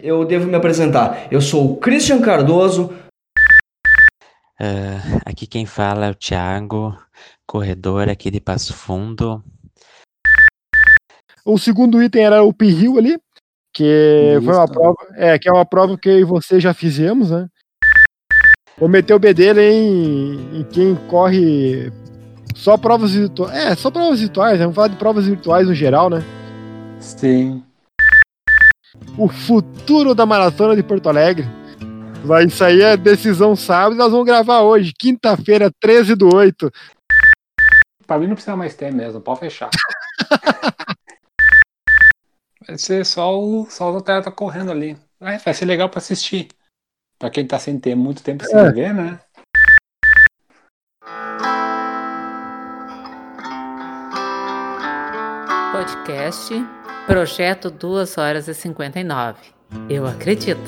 eu 0.00 0.24
devo 0.24 0.46
me 0.46 0.56
apresentar. 0.56 1.28
Eu 1.30 1.40
sou 1.40 1.72
o 1.72 1.76
Christian 1.76 2.20
Cardoso. 2.20 2.92
Uh, 4.60 5.20
aqui 5.24 5.46
quem 5.46 5.66
fala 5.66 6.06
é 6.06 6.10
o 6.10 6.14
Thiago, 6.14 6.96
corredor 7.46 8.08
aqui 8.08 8.30
de 8.30 8.40
Passo 8.40 8.74
Fundo. 8.74 9.42
O 11.44 11.56
segundo 11.58 12.02
item 12.02 12.24
era 12.24 12.42
o 12.42 12.52
Pirril 12.52 12.98
ali, 12.98 13.18
que 13.72 14.34
Isso. 14.36 14.44
foi 14.44 14.54
uma 14.54 14.68
prova, 14.68 14.96
é, 15.14 15.38
que 15.38 15.48
é 15.48 15.52
uma 15.52 15.64
prova 15.64 15.96
que 15.96 16.08
eu 16.08 16.18
e 16.18 16.24
você 16.24 16.60
já 16.60 16.74
fizemos, 16.74 17.30
né? 17.30 17.48
Vou 18.76 18.88
meter 18.88 19.14
o 19.14 19.18
B 19.18 19.32
dele 19.32 19.62
em, 19.62 20.60
em 20.60 20.64
quem 20.64 20.94
corre 21.08 21.90
só 22.54 22.76
provas 22.76 23.12
virtuais. 23.12 23.56
É, 23.56 23.74
só 23.74 23.90
provas 23.90 24.20
virtuais, 24.20 24.58
né? 24.58 24.64
vamos 24.64 24.74
falar 24.74 24.88
de 24.88 24.96
provas 24.96 25.26
virtuais 25.26 25.66
no 25.66 25.74
geral, 25.74 26.10
né? 26.10 26.22
Sim. 27.00 27.62
O 29.18 29.28
futuro 29.28 30.14
da 30.14 30.24
maratona 30.24 30.76
de 30.76 30.82
Porto 30.82 31.08
Alegre. 31.08 31.44
Vai 32.24 32.48
sair 32.48 32.84
a 32.84 32.94
decisão 32.94 33.56
sábado 33.56 33.96
nós 33.96 34.12
vamos 34.12 34.24
gravar 34.24 34.60
hoje, 34.60 34.92
quinta-feira, 34.96 35.72
13 35.80 36.14
do 36.14 36.32
8. 36.32 36.70
Pra 38.06 38.16
mim 38.16 38.28
não 38.28 38.34
precisa 38.34 38.54
mais 38.54 38.76
ter 38.76 38.92
mesmo, 38.92 39.20
pode 39.20 39.40
fechar. 39.40 39.70
vai 42.64 42.78
ser 42.78 43.04
só 43.04 43.36
o, 43.36 43.66
só 43.68 43.92
o 43.92 43.96
atleta 43.96 44.30
correndo 44.30 44.70
ali. 44.70 44.96
Vai, 45.18 45.36
vai 45.38 45.52
ser 45.52 45.64
legal 45.64 45.88
pra 45.88 45.98
assistir. 45.98 46.46
Pra 47.18 47.28
quem 47.28 47.44
tá 47.44 47.58
sem 47.58 47.76
ter 47.76 47.96
muito 47.96 48.22
tempo 48.22 48.44
sem 48.44 48.56
é. 48.56 48.70
ver, 48.70 48.94
né? 48.94 49.18
Podcast 55.72 56.77
Projeto 57.08 57.70
2 57.70 58.18
horas 58.18 58.48
e 58.48 58.54
59. 58.54 59.38
Eu 59.88 60.06
acredito. 60.06 60.60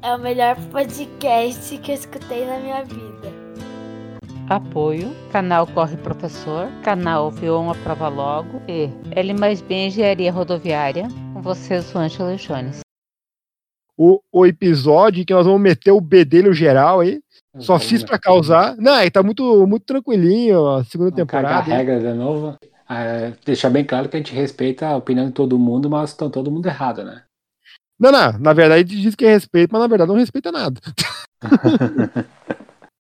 É 0.00 0.14
o 0.14 0.20
melhor 0.20 0.54
podcast 0.70 1.76
que 1.78 1.90
eu 1.90 1.96
escutei 1.96 2.46
na 2.46 2.60
minha 2.60 2.84
vida. 2.84 3.32
Apoio, 4.48 5.10
canal 5.32 5.66
Corre 5.66 5.96
Professor, 5.96 6.68
canal 6.84 7.28
Viu 7.32 7.58
uma 7.58 7.74
Prova 7.74 8.06
Logo 8.06 8.62
e 8.68 8.88
L 9.10 9.34
mais 9.34 9.60
B 9.60 9.88
Engenharia 9.88 10.30
Rodoviária. 10.30 11.08
Com 11.32 11.42
vocês, 11.42 11.92
o 11.92 11.98
Ângelo 11.98 12.36
Jones. 12.36 12.78
O, 13.98 14.20
o 14.30 14.46
episódio 14.46 15.26
que 15.26 15.34
nós 15.34 15.44
vamos 15.44 15.60
meter 15.60 15.90
o 15.90 16.00
B 16.00 16.24
dele 16.24 16.50
o 16.50 16.54
geral 16.54 17.00
aí. 17.00 17.20
Só 17.58 17.80
fiz 17.80 18.04
para 18.04 18.16
causar. 18.16 18.76
Não, 18.76 18.92
aí 18.92 19.10
tá 19.10 19.24
muito, 19.24 19.66
muito 19.66 19.86
tranquilinho 19.86 20.68
a 20.68 20.84
segunda 20.84 21.10
Não 21.10 21.16
temporada. 21.16 21.72
A 21.72 21.78
regra 21.78 21.98
de 21.98 22.12
novo. 22.12 22.56
É, 22.94 23.32
deixar 23.44 23.70
bem 23.70 23.84
claro 23.84 24.08
que 24.08 24.16
a 24.16 24.20
gente 24.20 24.32
respeita 24.32 24.86
a 24.86 24.96
opinião 24.96 25.26
de 25.26 25.32
todo 25.32 25.58
mundo, 25.58 25.90
mas 25.90 26.10
estão 26.10 26.30
todo 26.30 26.50
mundo 26.50 26.66
errado, 26.66 27.02
né? 27.02 27.24
Não, 27.98 28.12
não. 28.12 28.38
Na 28.38 28.52
verdade, 28.52 28.84
diz 28.84 29.14
que 29.14 29.26
respeita, 29.26 29.72
mas 29.72 29.82
na 29.82 29.88
verdade 29.88 30.08
não 30.08 30.18
respeita 30.18 30.52
nada. 30.52 30.80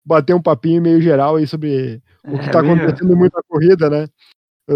Bater 0.04 0.34
um 0.34 0.42
papinho 0.42 0.82
meio 0.82 1.00
geral 1.00 1.36
aí 1.36 1.46
sobre 1.46 2.02
o 2.24 2.38
que 2.38 2.46
está 2.46 2.58
é 2.58 2.62
acontecendo 2.62 3.12
em 3.12 3.16
muita 3.16 3.40
corrida, 3.48 3.88
né? 3.90 4.08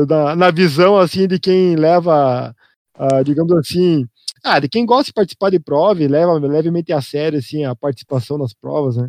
Na, 0.09 0.37
na, 0.37 0.51
visão, 0.51 0.97
assim, 0.97 1.27
de 1.27 1.39
quem 1.39 1.75
leva, 1.75 2.55
uh, 2.97 3.25
digamos 3.25 3.53
assim, 3.53 4.07
ah, 4.45 4.61
de 4.61 4.69
quem 4.69 4.87
gosta 4.87 5.07
de 5.07 5.13
participar 5.13 5.51
de 5.51 5.59
prova 5.59 6.03
e 6.03 6.09
leva 6.09 6.35
levemente 6.35 6.93
a 6.93 7.01
sério, 7.01 7.39
assim, 7.39 7.65
a 7.65 7.75
participação 7.75 8.39
nas 8.39 8.55
provas, 8.55 8.97
né? 8.97 9.09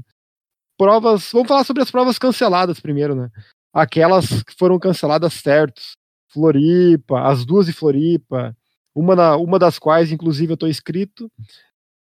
Provas, 0.77 1.29
vamos 1.31 1.47
falar 1.47 1.63
sobre 1.63 1.83
as 1.83 1.91
provas 1.91 2.17
canceladas 2.17 2.79
primeiro, 2.79 3.13
né? 3.13 3.29
Aquelas 3.73 4.43
que 4.43 4.53
foram 4.57 4.79
canceladas 4.79 5.33
certos. 5.33 5.95
Floripa, 6.29 7.27
as 7.27 7.45
duas 7.45 7.65
de 7.65 7.73
Floripa, 7.73 8.55
uma, 8.95 9.15
na, 9.15 9.35
uma 9.35 9.59
das 9.59 9.77
quais, 9.77 10.11
inclusive, 10.11 10.51
eu 10.51 10.55
estou 10.55 10.69
inscrito, 10.69 11.29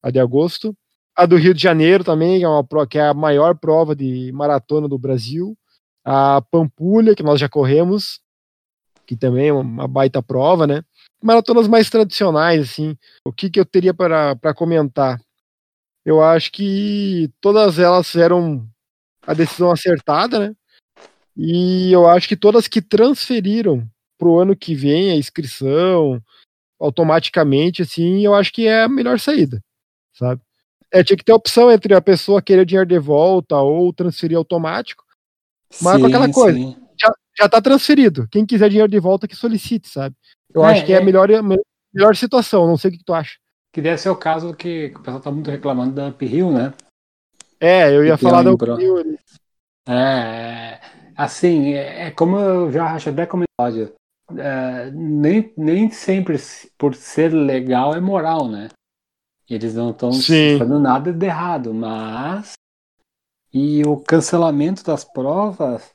a 0.03 0.11
de 0.11 0.19
agosto. 0.19 0.77
A 1.17 1.27
do 1.27 1.37
Rio 1.37 1.53
de 1.53 1.61
Janeiro 1.61 2.05
também, 2.05 2.39
que 2.39 2.45
é, 2.45 2.49
uma, 2.49 2.87
que 2.87 2.99
é 2.99 3.09
a 3.09 3.15
maior 3.15 3.57
prova 3.57 3.97
de 3.97 4.31
maratona 4.33 4.87
do 4.89 4.99
Brasil. 4.99 5.57
A 6.05 6.41
Pampulha, 6.51 7.15
que 7.15 7.23
nós 7.23 7.41
já 7.41 7.49
corremos, 7.49 8.21
que 9.07 9.17
também 9.17 9.49
é 9.49 9.53
uma 9.53 9.89
baita 9.89 10.23
prova, 10.23 10.67
né? 10.67 10.83
Maratonas 11.23 11.67
mais 11.67 11.91
tradicionais, 11.91 12.71
assim. 12.71 12.97
O 13.25 13.33
que, 13.33 13.51
que 13.51 13.59
eu 13.59 13.65
teria 13.65 13.93
para 13.93 14.55
comentar? 14.55 15.21
Eu 16.05 16.23
acho 16.23 16.53
que 16.53 17.31
todas 17.41 17.79
elas 17.79 18.15
eram 18.15 18.67
a 19.27 19.35
decisão 19.35 19.71
acertada, 19.71 20.39
né? 20.39 20.55
E 21.39 21.93
eu 21.93 22.09
acho 22.09 22.27
que 22.27 22.37
todas 22.37 22.67
que 22.67 22.83
transferiram 22.83 23.89
para 24.19 24.29
o 24.29 24.41
ano 24.41 24.57
que 24.57 24.75
vem 24.75 25.13
a 25.13 25.17
inscrição 25.17 26.21
automaticamente, 26.81 27.83
assim, 27.83 28.25
eu 28.25 28.35
acho 28.35 28.53
que 28.53 28.67
é 28.67 28.83
a 28.83 28.89
melhor 28.89 29.21
saída, 29.21 29.63
sabe? 30.13 30.43
É, 30.91 31.05
tinha 31.05 31.17
que 31.17 31.25
ter 31.25 31.33
opção 31.33 31.71
entre 31.71 31.95
a 31.95 32.01
pessoa 32.01 32.43
querer 32.43 32.67
dinheiro 32.67 32.89
de 32.89 32.99
volta 32.99 33.57
ou 33.57 33.93
transferir 33.93 34.37
automático. 34.37 35.05
Mas 35.81 35.95
sim, 35.95 36.01
com 36.01 36.07
aquela 36.07 36.33
coisa, 36.33 36.59
já, 37.01 37.13
já 37.39 37.49
tá 37.49 37.61
transferido. 37.61 38.27
Quem 38.33 38.45
quiser 38.45 38.69
dinheiro 38.69 38.91
de 38.91 38.99
volta 38.99 39.29
que 39.29 39.37
solicite, 39.37 39.89
sabe? 39.89 40.17
Eu 40.53 40.65
é, 40.65 40.73
acho 40.73 40.87
que 40.87 40.93
é, 40.93 40.97
é 40.97 40.99
a 40.99 41.05
melhor, 41.05 41.31
a 41.31 41.43
melhor 41.43 42.17
situação, 42.17 42.67
não 42.67 42.77
sei 42.77 42.91
o 42.91 42.95
que 42.95 43.05
tu 43.05 43.15
acha. 43.15 43.39
Que 43.73 43.83
deve 43.83 43.99
ser 43.99 44.09
o 44.09 44.17
caso 44.17 44.55
que 44.55 44.93
o 44.97 45.01
pessoal 45.01 45.21
tá 45.21 45.31
muito 45.31 45.51
reclamando 45.51 45.95
da 45.95 46.09
Uphill, 46.09 46.51
né? 46.51 46.73
É, 47.61 47.95
eu 47.95 48.05
ia 48.05 48.17
que 48.17 48.23
falar 48.23 48.43
da 48.43 48.53
Uphill. 48.53 49.19
É, 49.87 50.81
Assim, 51.19 51.73
é, 51.73 52.07
é 52.07 52.11
como 52.13 52.39
eu 52.39 52.71
já 52.71 52.95
acho 52.95 53.11
até 53.11 53.27
comentado, 53.27 53.93
é, 54.39 54.91
nem, 54.93 55.53
nem 55.57 55.91
sempre 55.91 56.37
por 56.79 56.95
ser 56.95 57.33
legal 57.33 57.93
é 57.93 58.01
moral, 58.01 58.49
né? 58.49 58.69
Eles 59.51 59.75
não 59.75 59.91
estão 59.91 60.13
fazendo 60.13 60.79
nada 60.79 61.13
de 61.13 61.27
errado, 61.27 61.75
mas. 61.75 62.53
E 63.53 63.83
o 63.85 63.97
cancelamento 63.97 64.85
das 64.85 65.03
provas, 65.05 65.91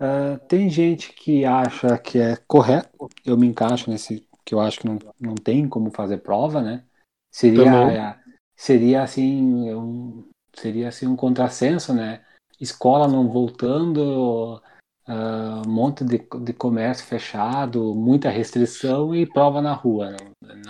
uh, 0.00 0.38
tem 0.48 0.68
gente 0.68 1.12
que 1.12 1.44
acha 1.44 1.96
que 1.98 2.18
é 2.18 2.36
correto, 2.48 3.08
eu 3.24 3.36
me 3.36 3.46
encaixo 3.46 3.88
nesse, 3.90 4.26
que 4.44 4.54
eu 4.54 4.60
acho 4.60 4.80
que 4.80 4.88
não, 4.88 4.98
não 5.20 5.34
tem 5.34 5.68
como 5.68 5.90
fazer 5.92 6.18
prova, 6.18 6.60
né? 6.60 6.82
Seria, 7.30 8.18
seria 8.56 9.02
assim, 9.02 9.72
um, 9.72 10.28
seria 10.54 10.88
assim 10.88 11.06
um 11.06 11.14
contrassenso, 11.14 11.92
né? 11.92 12.24
Escola 12.64 13.06
não 13.06 13.28
voltando, 13.28 14.60
uh, 15.08 15.66
um 15.66 15.70
monte 15.70 16.04
de, 16.04 16.18
de 16.18 16.52
comércio 16.52 17.06
fechado, 17.06 17.94
muita 17.94 18.30
restrição 18.30 19.14
e 19.14 19.26
prova 19.26 19.62
na 19.62 19.72
rua. 19.72 20.16
Né? 20.42 20.62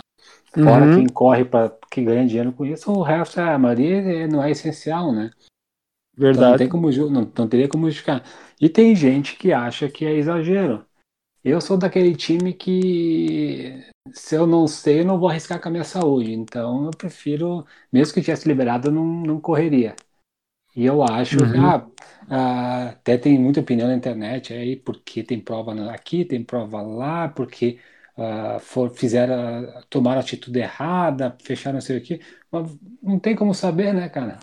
Fora 0.53 0.85
uhum. 0.85 0.97
quem 0.97 1.07
corre 1.09 1.45
para 1.45 1.77
que 1.91 2.03
ganha 2.03 2.27
dinheiro 2.27 2.53
com 2.53 2.65
isso, 2.65 2.93
o 2.93 3.03
resto, 3.03 3.41
a 3.41 3.59
maioria 3.59 4.29
não 4.29 4.43
é 4.43 4.51
essencial, 4.51 5.13
né? 5.13 5.31
Verdade. 6.17 6.39
Então 6.39 6.51
não, 6.51 6.59
tem 6.59 6.69
como, 6.69 7.11
não, 7.11 7.33
não 7.37 7.49
teria 7.49 7.69
como 7.69 7.87
justificar. 7.87 8.23
E 8.61 8.69
tem 8.69 8.95
gente 8.95 9.37
que 9.37 9.53
acha 9.53 9.89
que 9.89 10.05
é 10.05 10.15
exagero. 10.15 10.87
Eu 11.43 11.61
sou 11.61 11.77
daquele 11.77 12.15
time 12.15 12.53
que 12.53 13.85
se 14.13 14.35
eu 14.35 14.47
não 14.47 14.67
sei, 14.67 15.01
eu 15.01 15.05
não 15.05 15.19
vou 15.19 15.29
arriscar 15.29 15.61
com 15.61 15.69
a 15.69 15.71
minha 15.71 15.85
saúde. 15.85 16.33
Então 16.33 16.87
eu 16.87 16.91
prefiro, 16.91 17.67
mesmo 17.93 18.15
que 18.15 18.21
tivesse 18.21 18.49
liberado, 18.49 18.89
eu 18.89 18.93
não, 18.93 19.05
não 19.05 19.41
correria. 19.41 19.97
E 20.77 20.85
eu 20.85 21.03
acho 21.03 21.43
uhum. 21.43 21.53
que 21.53 21.59
ah, 21.59 21.87
ah, 22.29 22.89
até 22.91 23.17
tem 23.17 23.39
muita 23.39 23.61
opinião 23.61 23.89
na 23.89 23.95
internet 23.95 24.53
aí, 24.53 24.77
porque 24.77 25.23
tem 25.23 25.41
prova 25.41 25.73
aqui, 25.91 26.25
tem 26.25 26.43
prova 26.43 26.83
lá, 26.83 27.29
porque 27.29 27.79
ah, 28.17 28.59
for, 28.61 28.91
fizeram, 28.91 29.67
tomaram 29.89 30.21
atitude 30.21 30.59
errada, 30.59 31.37
fecharam 31.43 31.79
isso 31.79 31.93
aqui. 31.93 32.21
Mas 32.51 32.77
não 33.03 33.19
tem 33.19 33.37
como 33.37 33.55
saber, 33.55 33.95
né, 33.95 34.09
cara? 34.09 34.39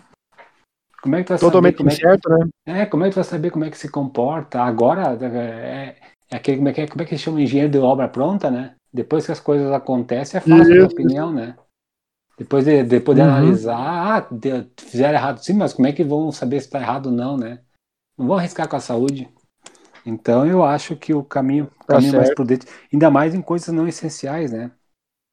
Como 1.02 1.16
é 1.16 1.18
que 1.18 1.24
tu 1.24 1.30
vai 1.30 1.38
Totalmente 1.38 1.78
saber 1.78 1.90
certo, 1.96 2.32
é 2.32 2.38
que, 2.38 2.44
né? 2.44 2.82
É, 2.82 2.86
como 2.86 3.04
é 3.04 3.08
que 3.08 3.14
tu 3.14 3.16
vai 3.16 3.24
saber 3.24 3.50
como 3.50 3.64
é 3.64 3.70
que 3.70 3.76
se 3.76 3.90
comporta? 3.90 4.62
Agora 4.62 5.18
é, 5.20 5.96
é 6.30 6.36
aquele, 6.36 6.58
como 6.58 6.68
é 6.68 6.72
que, 6.72 6.80
é, 6.80 6.86
como 6.86 7.02
é 7.02 7.04
que 7.04 7.18
se 7.18 7.24
chama 7.24 7.42
engenheiro 7.42 7.72
de 7.72 7.78
obra 7.78 8.08
pronta, 8.08 8.50
né? 8.50 8.76
Depois 8.92 9.26
que 9.26 9.32
as 9.32 9.40
coisas 9.40 9.72
acontecem, 9.72 10.38
é 10.38 10.40
fácil 10.40 10.84
a 10.84 10.86
opinião, 10.86 11.32
né? 11.32 11.56
Depois 12.38 12.64
de, 12.64 12.82
depois 12.82 13.16
de 13.16 13.22
uhum. 13.22 13.28
analisar, 13.28 13.76
ah, 13.76 14.26
de, 14.30 14.66
fizeram 14.78 15.14
errado 15.14 15.38
sim, 15.38 15.52
mas 15.52 15.72
como 15.72 15.86
é 15.86 15.92
que 15.92 16.02
vão 16.02 16.32
saber 16.32 16.60
se 16.60 16.66
está 16.66 16.80
errado 16.80 17.06
ou 17.06 17.12
não, 17.12 17.36
né? 17.36 17.60
Não 18.16 18.26
vão 18.26 18.36
arriscar 18.36 18.68
com 18.68 18.76
a 18.76 18.80
saúde. 18.80 19.28
Então 20.04 20.46
eu 20.46 20.64
acho 20.64 20.96
que 20.96 21.14
o 21.14 21.22
caminho, 21.22 21.70
tá 21.86 21.94
caminho 21.94 22.16
mais 22.16 22.34
prudente, 22.34 22.66
ainda 22.92 23.10
mais 23.10 23.34
em 23.34 23.42
coisas 23.42 23.72
não 23.72 23.86
essenciais, 23.86 24.50
né? 24.50 24.72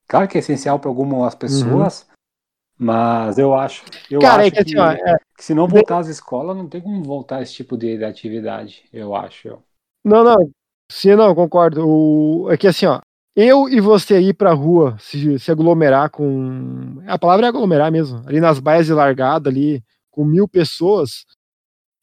Claro 0.08 0.28
que 0.28 0.38
é 0.38 0.40
essencial 0.40 0.80
para 0.80 0.90
algumas 0.90 1.34
pessoas, 1.36 2.02
uhum. 2.02 2.86
mas 2.86 3.38
eu 3.38 3.56
acho, 3.56 3.84
eu 4.10 4.20
Cara, 4.20 4.44
acho 4.44 4.48
é 4.48 4.52
que, 4.52 4.64
que, 4.66 4.80
assim, 4.80 5.02
é... 5.02 5.18
que, 5.38 5.44
se 5.44 5.54
não 5.54 5.68
voltar 5.68 6.00
às 6.00 6.08
escolas, 6.08 6.56
não 6.56 6.68
tem 6.68 6.82
como 6.82 7.02
voltar 7.04 7.42
esse 7.42 7.54
tipo 7.54 7.78
de, 7.78 7.98
de 7.98 8.04
atividade, 8.04 8.84
eu 8.92 9.16
acho. 9.16 9.58
Não, 10.04 10.24
não, 10.24 10.52
sim, 10.92 11.16
não, 11.16 11.34
concordo. 11.34 11.88
O, 11.88 12.52
é 12.52 12.58
que 12.58 12.68
assim, 12.68 12.86
ó, 12.86 13.00
eu 13.36 13.70
e 13.70 13.80
você 13.80 14.20
ir 14.20 14.34
pra 14.34 14.54
rua, 14.54 14.98
se, 15.00 15.38
se 15.40 15.52
aglomerar 15.52 16.10
com. 16.10 17.02
A 17.08 17.18
palavra 17.18 17.46
é 17.46 17.50
aglomerar 17.50 17.92
mesmo. 17.92 18.22
Ali 18.26 18.40
nas 18.40 18.60
baias 18.60 18.86
de 18.88 18.94
largada, 18.94 19.50
ali, 19.50 19.84
com 20.12 20.26
mil 20.26 20.48
pessoas, 20.48 21.26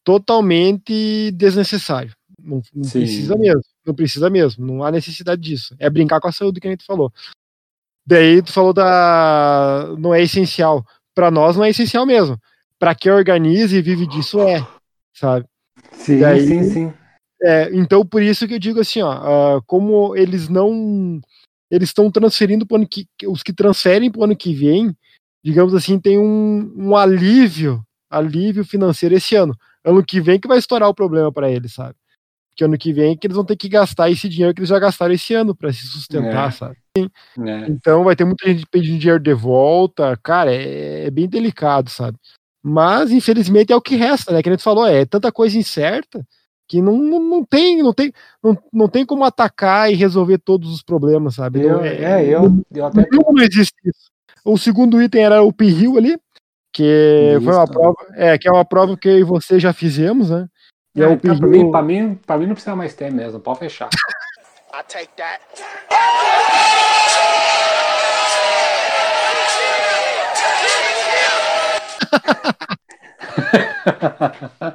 totalmente 0.04 1.30
desnecessário. 1.32 2.12
Não, 2.38 2.62
não 2.74 2.88
precisa 2.88 3.36
mesmo. 3.36 3.62
Não 3.84 3.94
precisa 3.94 4.30
mesmo. 4.30 4.64
Não 4.64 4.84
há 4.84 4.90
necessidade 4.90 5.40
disso. 5.40 5.74
É 5.78 5.90
brincar 5.90 6.20
com 6.20 6.28
a 6.28 6.32
saúde 6.32 6.60
que 6.60 6.68
a 6.68 6.70
gente 6.70 6.84
falou. 6.84 7.12
Daí 8.06 8.40
tu 8.40 8.52
falou 8.52 8.72
da. 8.72 9.94
Não 9.98 10.14
é 10.14 10.22
essencial. 10.22 10.84
Para 11.14 11.30
nós 11.30 11.56
não 11.56 11.64
é 11.64 11.70
essencial 11.70 12.06
mesmo. 12.06 12.38
Para 12.78 12.94
quem 12.94 13.10
organiza 13.10 13.76
e 13.76 13.82
vive 13.82 14.06
disso 14.06 14.40
é, 14.40 14.66
sabe? 15.12 15.46
Sim, 15.92 16.20
Daí- 16.20 16.46
sim, 16.46 16.62
sim. 16.70 16.94
É, 17.42 17.68
então 17.74 18.04
por 18.04 18.22
isso 18.22 18.46
que 18.48 18.54
eu 18.54 18.58
digo 18.58 18.80
assim, 18.80 19.02
ó, 19.02 19.10
ah, 19.56 19.62
como 19.66 20.16
eles 20.16 20.48
não. 20.48 21.20
Eles 21.70 21.88
estão 21.88 22.10
transferindo 22.10 22.66
para 22.66 22.78
ano 22.78 22.88
que. 22.88 23.06
Os 23.26 23.42
que 23.42 23.52
transferem 23.52 24.10
para 24.10 24.20
o 24.20 24.24
ano 24.24 24.36
que 24.36 24.54
vem, 24.54 24.94
digamos 25.44 25.74
assim, 25.74 25.98
tem 25.98 26.18
um, 26.18 26.72
um 26.76 26.96
alívio, 26.96 27.82
alívio 28.10 28.64
financeiro 28.64 29.14
esse 29.14 29.34
ano. 29.34 29.54
Ano 29.84 30.04
que 30.04 30.20
vem 30.20 30.40
que 30.40 30.48
vai 30.48 30.58
estourar 30.58 30.88
o 30.88 30.94
problema 30.94 31.32
para 31.32 31.50
eles, 31.50 31.74
sabe? 31.74 31.94
Porque 32.52 32.64
ano 32.64 32.78
que 32.78 32.92
vem 32.92 33.12
é 33.12 33.16
que 33.16 33.26
eles 33.26 33.36
vão 33.36 33.44
ter 33.44 33.56
que 33.56 33.68
gastar 33.68 34.10
esse 34.10 34.28
dinheiro 34.28 34.54
que 34.54 34.60
eles 34.60 34.70
já 34.70 34.78
gastaram 34.78 35.12
esse 35.12 35.34
ano 35.34 35.54
para 35.54 35.70
se 35.72 35.86
sustentar, 35.86 36.48
É. 36.48 36.52
sabe? 36.52 36.76
né? 37.36 37.66
Então 37.68 38.02
vai 38.02 38.16
ter 38.16 38.24
muita 38.24 38.48
gente 38.48 38.64
pedindo 38.70 38.98
dinheiro 38.98 39.22
de 39.22 39.34
volta. 39.34 40.16
Cara, 40.22 40.50
é, 40.54 41.04
é 41.06 41.10
bem 41.10 41.28
delicado, 41.28 41.90
sabe? 41.90 42.16
Mas, 42.62 43.10
infelizmente, 43.12 43.72
é 43.72 43.76
o 43.76 43.80
que 43.82 43.94
resta, 43.94 44.32
né? 44.32 44.42
Que 44.42 44.48
a 44.48 44.52
gente 44.52 44.64
falou, 44.64 44.86
é 44.86 45.04
tanta 45.04 45.30
coisa 45.30 45.58
incerta 45.58 46.26
que 46.68 46.82
não, 46.82 46.96
não, 46.96 47.20
não 47.20 47.44
tem, 47.44 47.82
não 47.82 47.92
tem, 47.92 48.12
não, 48.42 48.58
não 48.72 48.88
tem 48.88 49.06
como 49.06 49.24
atacar 49.24 49.90
e 49.90 49.94
resolver 49.94 50.38
todos 50.38 50.72
os 50.72 50.82
problemas, 50.82 51.34
sabe? 51.36 51.62
Eu, 51.62 51.76
Não- 51.78 51.84
é, 51.84 52.24
eu, 52.24 52.64
eu 52.74 52.86
até 52.86 53.06
não, 53.12 53.32
não 53.32 53.42
existe 53.42 53.74
isso. 53.84 54.10
O 54.44 54.56
segundo 54.58 55.00
item 55.00 55.24
era 55.24 55.42
o 55.42 55.52
P-Hill 55.52 55.96
ali, 55.96 56.16
que 56.72 57.38
foi 57.42 57.52
uma 57.54 57.64
Isso. 57.64 57.72
prova, 57.72 57.96
é, 58.14 58.36
que 58.38 58.48
é 58.48 58.52
uma 58.52 58.64
prova 58.64 58.96
que 58.96 59.08
eu 59.08 59.18
e 59.18 59.24
você 59.24 59.58
já 59.58 59.72
fizemos, 59.72 60.30
né? 60.30 60.46
E 60.94 61.02
é 61.02 61.04
É, 61.04 61.08
o 61.08 61.12
então, 61.12 61.36
pra, 61.38 61.48
P-Hill- 61.48 61.64
mim, 61.64 61.70
pra, 61.70 61.82
mim, 61.82 62.14
pra 62.26 62.38
mim 62.38 62.46
não 62.46 62.54
precisa 62.54 62.76
mais 62.76 62.94
ter 62.94 63.10
mesmo, 63.12 63.40
pode 63.40 63.58
fechar. 63.60 63.88
I 64.74 64.82
take 64.86 65.08
that. 65.16 65.40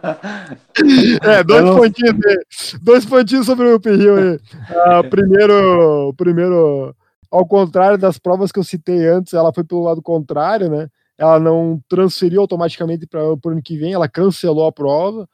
É, 1.21 1.43
dois 1.43 1.63
não- 1.63 1.75
pontinhos, 1.77 2.15
aí. 2.25 2.79
dois 2.81 3.05
pontinhos 3.05 3.45
sobre 3.45 3.67
o 3.67 3.79
P-Hill 3.79 4.15
aí. 4.15 4.39
Ah, 4.85 5.03
primeiro, 5.03 6.13
primeiro, 6.17 6.95
ao 7.29 7.45
contrário 7.45 7.97
das 7.97 8.17
provas 8.17 8.51
que 8.51 8.59
eu 8.59 8.63
citei 8.63 9.07
antes, 9.07 9.33
ela 9.33 9.53
foi 9.53 9.63
pelo 9.63 9.83
lado 9.83 10.01
contrário, 10.01 10.69
né? 10.69 10.87
Ela 11.17 11.39
não 11.39 11.79
transferiu 11.87 12.41
automaticamente 12.41 13.05
para 13.05 13.23
o 13.23 13.39
ano 13.45 13.61
que 13.61 13.77
vem, 13.77 13.93
ela 13.93 14.09
cancelou 14.09 14.65
a 14.67 14.71
prova. 14.71 15.27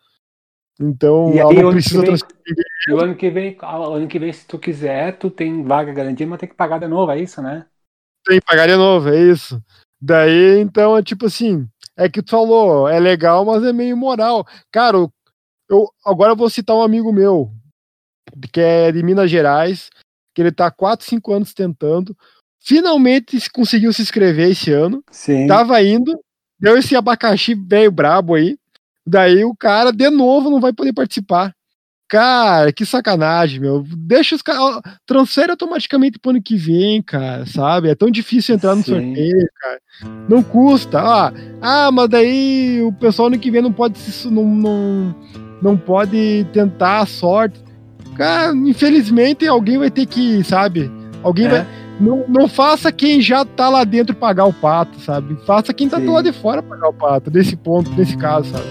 Então, 0.79 1.33
E 1.33 1.39
ela 1.39 1.51
aí, 1.51 1.61
não 1.61 1.71
precisa 1.71 2.01
vem- 2.01 2.05
transferir. 2.07 2.63
E 2.87 2.91
o 2.91 2.99
ano 2.99 3.15
que 3.15 3.29
vem, 3.29 3.57
o 3.61 3.93
ano 3.93 4.07
que 4.07 4.19
vem, 4.19 4.31
se 4.31 4.45
tu 4.45 4.59
quiser, 4.59 5.17
tu 5.17 5.29
tem 5.29 5.63
vaga 5.63 5.91
garantida, 5.91 6.29
mas 6.29 6.39
tem 6.39 6.47
que 6.49 6.55
pagar 6.55 6.79
de 6.79 6.87
novo, 6.87 7.11
é 7.11 7.19
isso, 7.19 7.41
né? 7.41 7.65
Tem 8.25 8.39
que 8.39 8.45
pagar 8.45 8.67
de 8.67 8.75
novo, 8.75 9.09
é 9.09 9.19
isso. 9.19 9.59
Daí, 9.99 10.59
então, 10.59 10.95
é 10.95 11.01
tipo 11.01 11.25
assim, 11.25 11.67
é 11.97 12.07
que 12.07 12.21
tu 12.21 12.29
falou, 12.29 12.87
é 12.87 12.99
legal, 12.99 13.43
mas 13.43 13.63
é 13.63 13.73
meio 13.73 13.91
imoral. 13.95 14.45
Cara, 14.71 14.97
eu, 14.97 15.11
eu- 15.69 15.89
agora 16.05 16.31
eu 16.31 16.35
vou 16.35 16.49
citar 16.49 16.75
um 16.75 16.81
amigo 16.81 17.11
meu, 17.11 17.51
que 18.51 18.59
é 18.61 18.91
de 18.91 19.01
Minas 19.03 19.29
Gerais, 19.29 19.89
que 20.33 20.41
ele 20.41 20.51
tá 20.51 20.67
há 20.67 20.71
4, 20.71 21.05
5 21.05 21.33
anos 21.33 21.53
tentando, 21.53 22.15
finalmente 22.59 23.39
se- 23.39 23.49
conseguiu 23.49 23.91
se 23.93 24.01
inscrever 24.01 24.51
esse 24.51 24.71
ano, 24.71 25.03
Sim. 25.11 25.47
tava 25.47 25.81
indo, 25.81 26.17
deu 26.59 26.77
esse 26.77 26.95
abacaxi 26.95 27.53
velho 27.55 27.91
brabo 27.91 28.35
aí, 28.35 28.57
daí 29.05 29.43
o 29.45 29.55
cara, 29.55 29.91
de 29.91 30.09
novo, 30.09 30.49
não 30.49 30.59
vai 30.59 30.73
poder 30.73 30.93
participar. 30.93 31.53
Cara, 32.09 32.71
que 32.71 32.85
sacanagem, 32.85 33.59
meu. 33.59 33.83
Deixa 33.85 34.33
os 34.33 34.41
caras. 34.41 34.79
Transfere 35.05 35.51
automaticamente 35.51 36.17
pro 36.17 36.29
ano 36.31 36.41
que 36.41 36.55
vem, 36.55 37.01
cara, 37.01 37.45
sabe? 37.45 37.89
É 37.89 37.95
tão 37.95 38.09
difícil 38.09 38.55
entrar 38.55 38.75
no 38.75 38.81
Sim. 38.81 38.91
sorteio, 38.93 39.49
cara. 39.59 39.81
Não 40.29 40.41
custa. 40.41 41.01
Ah, 41.01 41.33
ah, 41.61 41.91
mas 41.91 42.07
daí 42.09 42.81
o 42.81 42.93
pessoal 42.93 43.27
ano 43.27 43.37
que 43.37 43.51
vem 43.51 43.61
não 43.61 43.73
pode 43.73 43.97
se, 43.99 44.29
não, 44.31 44.45
não, 44.45 45.15
não 45.61 45.77
pode 45.77 46.45
tentar 46.53 46.99
a 46.99 47.05
sorte. 47.05 47.59
Cara, 48.15 48.53
infelizmente 48.55 49.47
alguém 49.47 49.77
vai 49.77 49.91
ter 49.91 50.05
que, 50.05 50.43
sabe? 50.43 50.91
Alguém 51.23 51.45
É. 51.45 51.49
vai. 51.49 51.67
Não, 51.99 52.25
não 52.27 52.47
faça 52.47 52.91
quem 52.91 53.19
já 53.21 53.43
tá 53.43 53.69
lá 53.69 53.83
dentro 53.83 54.15
pagar 54.15 54.45
o 54.45 54.53
pato, 54.53 54.99
sabe? 54.99 55.35
Faça 55.47 55.73
quem 55.73 55.89
tá 55.89 55.97
Sim. 55.99 56.05
do 56.05 56.11
lado 56.11 56.31
de 56.31 56.37
fora 56.37 56.61
pagar 56.61 56.89
o 56.89 56.93
pato, 56.93 57.31
nesse 57.31 57.55
ponto, 57.55 57.89
nesse 57.91 58.15
caso, 58.15 58.51
sabe? 58.51 58.65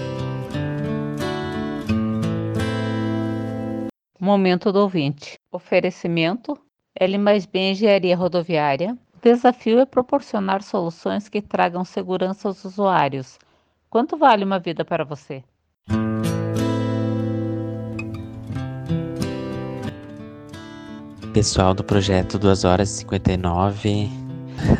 Momento 4.19 4.71
do 4.71 4.79
ouvinte. 4.79 5.37
Oferecimento. 5.51 6.57
L 6.99 7.17
mais 7.17 7.45
B 7.45 7.71
Engenharia 7.71 8.15
Rodoviária. 8.17 8.97
O 9.15 9.19
desafio 9.21 9.79
é 9.79 9.85
proporcionar 9.85 10.63
soluções 10.63 11.27
que 11.29 11.41
tragam 11.41 11.83
segurança 11.85 12.47
aos 12.47 12.63
usuários. 12.65 13.37
Quanto 13.89 14.17
vale 14.17 14.43
uma 14.43 14.59
vida 14.59 14.83
para 14.83 15.03
você? 15.03 15.43
Pessoal 21.37 21.75
do 21.75 21.83
projeto 21.83 22.39
2 22.39 22.63
horas 22.65 22.89
e 22.89 22.97
59. 23.01 24.09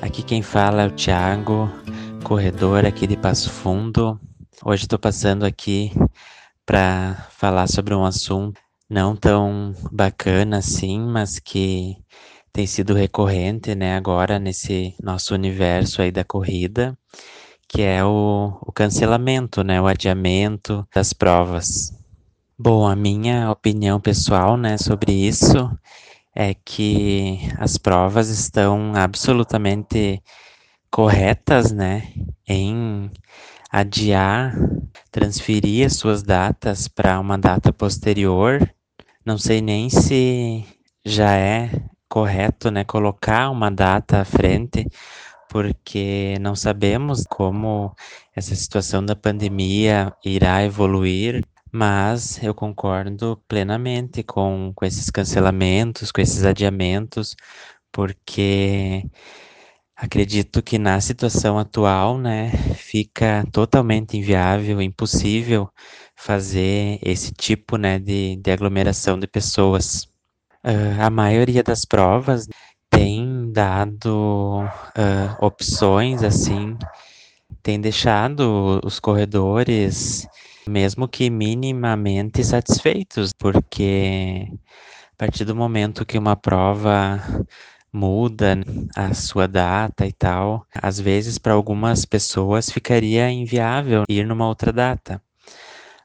Aqui 0.01 0.23
quem 0.23 0.41
fala 0.41 0.81
é 0.81 0.87
o 0.87 0.91
Thiago, 0.91 1.69
corredor 2.23 2.83
aqui 2.83 3.05
de 3.05 3.15
Passo 3.15 3.51
Fundo. 3.51 4.19
Hoje 4.65 4.85
estou 4.85 4.97
passando 4.97 5.45
aqui 5.45 5.91
para 6.65 7.27
falar 7.29 7.67
sobre 7.67 7.93
um 7.93 8.03
assunto 8.03 8.59
não 8.89 9.15
tão 9.15 9.75
bacana 9.91 10.57
assim, 10.57 10.99
mas 10.99 11.37
que 11.37 11.95
tem 12.51 12.65
sido 12.65 12.95
recorrente, 12.95 13.75
né, 13.75 13.95
agora 13.95 14.39
nesse 14.39 14.95
nosso 14.99 15.35
universo 15.35 16.01
aí 16.01 16.11
da 16.11 16.23
corrida, 16.23 16.97
que 17.69 17.83
é 17.83 18.03
o, 18.03 18.57
o 18.63 18.71
cancelamento, 18.71 19.63
né, 19.63 19.79
o 19.79 19.85
adiamento 19.85 20.87
das 20.91 21.13
provas. 21.13 21.93
Bom, 22.57 22.87
a 22.87 22.95
minha 22.95 23.51
opinião 23.51 24.01
pessoal, 24.01 24.57
né, 24.57 24.75
sobre 24.79 25.11
isso 25.11 25.69
é 26.39 26.53
que 26.53 27.39
as 27.57 27.79
provas 27.79 28.29
estão 28.29 28.93
absolutamente 28.95 30.21
corretas, 30.91 31.71
né, 31.71 32.13
em 32.47 33.09
adiar, 33.71 34.55
transferir 35.11 35.87
as 35.87 35.95
suas 35.95 36.21
datas 36.21 36.87
para 36.87 37.19
uma 37.19 37.39
data 37.39 37.73
posterior. 37.73 38.71
Não 39.25 39.35
sei 39.39 39.61
nem 39.61 39.89
se 39.89 40.63
já 41.03 41.33
é 41.33 41.71
correto, 42.07 42.69
né, 42.69 42.83
colocar 42.83 43.49
uma 43.49 43.71
data 43.71 44.21
à 44.21 44.25
frente, 44.25 44.85
porque 45.49 46.35
não 46.39 46.55
sabemos 46.55 47.23
como 47.27 47.95
essa 48.35 48.53
situação 48.53 49.03
da 49.03 49.15
pandemia 49.15 50.13
irá 50.23 50.63
evoluir, 50.63 51.43
mas 51.77 52.41
eu 52.41 52.55
concordo 52.55 53.39
plenamente 53.47 54.23
com, 54.23 54.71
com 54.75 54.83
esses 54.83 55.11
cancelamentos, 55.11 56.11
com 56.11 56.19
esses 56.21 56.43
adiamentos, 56.43 57.35
porque 57.91 59.05
acredito 59.95 60.63
que 60.63 60.79
na 60.79 60.99
situação 61.01 61.59
atual, 61.59 62.17
né, 62.17 62.51
fica 62.75 63.45
totalmente 63.51 64.17
inviável, 64.17 64.81
impossível 64.81 65.69
fazer 66.15 66.99
esse 67.03 67.31
tipo, 67.31 67.77
né, 67.77 67.99
de, 67.99 68.37
de 68.37 68.51
aglomeração 68.51 69.19
de 69.19 69.27
pessoas. 69.27 70.07
Ah, 70.63 71.07
a 71.07 71.09
maioria 71.11 71.63
das 71.63 71.85
provas 71.85 72.47
tem 72.89 73.51
dado 73.51 74.63
ah, 74.95 75.37
opções, 75.39 76.23
assim, 76.23 76.75
tem 77.61 77.79
deixado 77.79 78.81
os 78.83 78.99
corredores 78.99 80.27
mesmo 80.67 81.07
que 81.07 81.29
minimamente 81.29 82.43
satisfeitos, 82.43 83.33
porque 83.33 84.47
a 85.13 85.15
partir 85.17 85.45
do 85.45 85.55
momento 85.55 86.05
que 86.05 86.17
uma 86.17 86.35
prova 86.35 87.21
muda 87.91 88.59
a 88.95 89.13
sua 89.13 89.47
data 89.47 90.05
e 90.05 90.11
tal, 90.13 90.65
às 90.73 90.99
vezes 90.99 91.37
para 91.37 91.53
algumas 91.53 92.05
pessoas 92.05 92.69
ficaria 92.69 93.29
inviável 93.31 94.03
ir 94.09 94.25
numa 94.25 94.47
outra 94.47 94.71
data. 94.71 95.21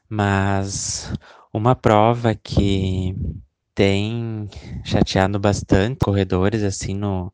Mas 0.09 1.13
uma 1.53 1.75
prova 1.75 2.35
que 2.35 3.15
tem 3.75 4.49
chateado 4.83 5.39
bastante 5.39 5.99
corredores 6.03 6.63
assim 6.63 6.93
no, 6.95 7.33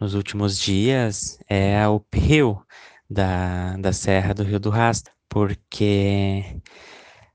nos 0.00 0.14
últimos 0.14 0.58
dias 0.58 1.38
é 1.48 1.80
a 1.80 1.90
uphill 1.90 2.62
da, 3.08 3.76
da 3.76 3.92
Serra 3.92 4.34
do 4.34 4.42
Rio 4.42 4.60
do 4.60 4.70
Rastro, 4.70 5.12
porque 5.30 6.44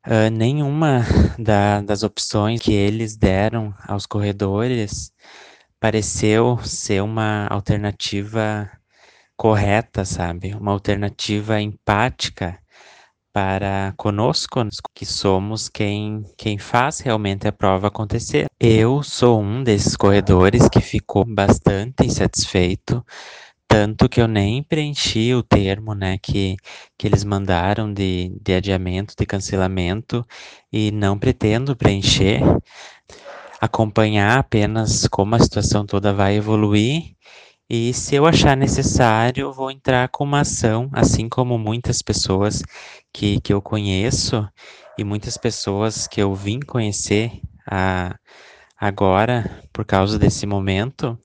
uh, 0.05 0.29
nenhuma 0.31 1.01
da, 1.39 1.81
das 1.81 2.03
opções 2.03 2.61
que 2.61 2.73
eles 2.73 3.17
deram 3.17 3.73
aos 3.87 4.05
corredores 4.05 5.11
pareceu 5.79 6.59
ser 6.63 7.01
uma 7.01 7.47
alternativa 7.47 8.69
correta, 9.37 10.05
sabe? 10.05 10.53
Uma 10.53 10.71
alternativa 10.71 11.59
empática 11.59 12.59
para 13.33 13.93
conosco, 13.97 14.65
que 14.93 15.05
somos 15.05 15.67
quem, 15.67 16.23
quem 16.37 16.57
faz 16.57 17.01
realmente 17.01 17.45
a 17.45 17.51
prova 17.51 17.87
acontecer. 17.87 18.45
Eu 18.57 19.03
sou 19.03 19.41
um 19.41 19.61
desses 19.61 19.97
corredores 19.97 20.69
que 20.69 20.79
ficou 20.79 21.25
bastante 21.25 22.05
insatisfeito, 22.05 23.05
tanto 23.75 24.07
que 24.07 24.21
eu 24.21 24.27
nem 24.27 24.63
preenchi 24.63 25.33
o 25.33 25.43
termo 25.43 25.93
né, 25.93 26.17
que, 26.17 26.55
que 26.97 27.05
eles 27.05 27.25
mandaram 27.25 27.93
de, 27.93 28.31
de 28.41 28.53
adiamento, 28.53 29.13
de 29.17 29.25
cancelamento, 29.25 30.25
e 30.71 30.91
não 30.91 31.19
pretendo 31.19 31.75
preencher, 31.75 32.39
acompanhar 33.59 34.39
apenas 34.39 35.09
como 35.09 35.35
a 35.35 35.39
situação 35.39 35.85
toda 35.85 36.13
vai 36.13 36.37
evoluir 36.37 37.15
e 37.69 37.93
se 37.93 38.15
eu 38.15 38.25
achar 38.25 38.55
necessário, 38.55 39.51
vou 39.51 39.69
entrar 39.69 40.07
com 40.07 40.23
uma 40.23 40.39
ação, 40.41 40.89
assim 40.93 41.27
como 41.27 41.57
muitas 41.57 42.01
pessoas 42.01 42.63
que, 43.11 43.41
que 43.41 43.51
eu 43.51 43.61
conheço 43.61 44.47
e 44.97 45.03
muitas 45.03 45.35
pessoas 45.35 46.07
que 46.07 46.21
eu 46.21 46.33
vim 46.33 46.61
conhecer 46.61 47.41
a, 47.69 48.17
agora, 48.79 49.67
por 49.73 49.83
causa 49.83 50.17
desse 50.17 50.45
momento, 50.45 51.19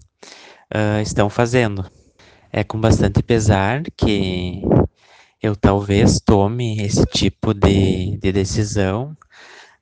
uh, 0.74 1.00
estão 1.00 1.30
fazendo. 1.30 1.99
É 2.52 2.64
com 2.64 2.80
bastante 2.80 3.22
pesar 3.22 3.82
que 3.96 4.62
eu 5.42 5.54
talvez 5.54 6.20
tome 6.20 6.82
esse 6.82 7.04
tipo 7.06 7.54
de, 7.54 8.18
de 8.18 8.32
decisão, 8.32 9.16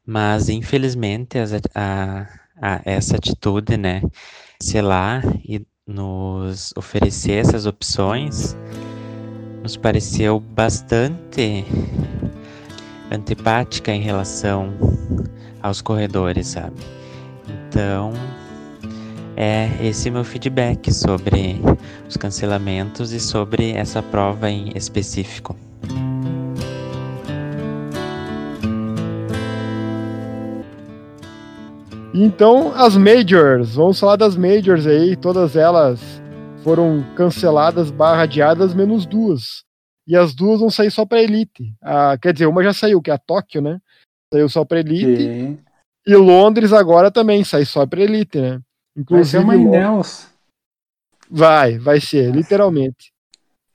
mas 0.07 0.49
infelizmente 0.49 1.39
a, 1.75 2.29
a, 2.61 2.81
essa 2.85 3.17
atitude, 3.17 3.77
né, 3.77 4.03
sei 4.61 4.83
lá, 4.83 5.23
e 5.45 5.67
nos 5.87 6.73
oferecer 6.77 7.33
essas 7.33 7.65
opções 7.65 8.55
nos 9.63 9.77
pareceu 9.77 10.39
bastante 10.39 11.65
antipática 13.11 13.93
em 13.93 14.03
relação 14.03 14.73
aos 15.63 15.81
corredores, 15.81 16.49
sabe? 16.49 16.77
Então, 17.49 18.13
é 19.41 19.71
esse 19.81 20.11
meu 20.11 20.25
feedback 20.25 20.93
sobre 20.93 21.61
os 22.09 22.17
cancelamentos 22.17 23.13
e 23.13 23.21
sobre 23.21 23.71
essa 23.71 24.03
prova 24.03 24.51
em 24.51 24.77
específico. 24.77 25.57
Então, 32.13 32.73
as 32.75 32.97
Majors, 32.97 33.77
vamos 33.77 34.01
falar 34.01 34.17
das 34.17 34.37
Majors 34.37 34.89
aí, 34.89 35.15
todas 35.15 35.55
elas 35.55 36.01
foram 36.65 37.07
canceladas, 37.15 37.93
barra 37.93 38.23
adiadas, 38.23 38.75
menos 38.75 39.07
duas. 39.07 39.63
E 40.05 40.17
as 40.17 40.35
duas 40.35 40.59
vão 40.59 40.69
sair 40.69 40.91
só 40.91 41.07
para 41.07 41.23
Elite. 41.23 41.73
Ah, 41.81 42.19
quer 42.21 42.33
dizer, 42.33 42.47
uma 42.47 42.65
já 42.65 42.73
saiu, 42.73 43.01
que 43.01 43.13
é 43.13 43.15
a 43.15 43.19
Tóquio, 43.19 43.63
né? 43.63 43.79
Saiu 44.35 44.49
só 44.49 44.65
para 44.65 44.81
Elite. 44.81 45.17
Sim. 45.17 45.59
E 46.05 46.17
Londres 46.17 46.73
agora 46.73 47.09
também 47.09 47.45
sai 47.45 47.65
só 47.65 47.87
para 47.87 48.01
Elite, 48.01 48.41
né? 48.41 48.61
Inclusive, 48.99 49.15
vai 49.15 49.25
ser 49.25 49.39
uma 49.39 49.57
Inels. 49.57 50.29
Vai, 51.31 51.79
vai 51.79 52.01
ser, 52.01 52.35
literalmente. 52.35 53.13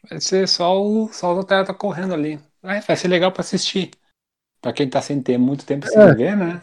Vai 0.10 0.20
ser 0.20 0.48
só 0.48 0.82
o, 0.84 1.08
só 1.14 1.34
o 1.34 1.40
atleta 1.40 1.74
correndo 1.74 2.14
ali. 2.14 2.40
Vai, 2.62 2.82
vai 2.82 2.96
ser 2.98 3.08
legal 3.08 3.32
para 3.32 3.42
assistir. 3.42 3.92
Para 4.62 4.74
quem 4.74 4.90
tá 4.90 5.02
sem 5.02 5.22
ter 5.22 5.38
muito 5.38 5.66
tempo 5.66 5.88
sem 5.88 6.02
é. 6.02 6.14
ver, 6.14 6.36
né? 6.36 6.62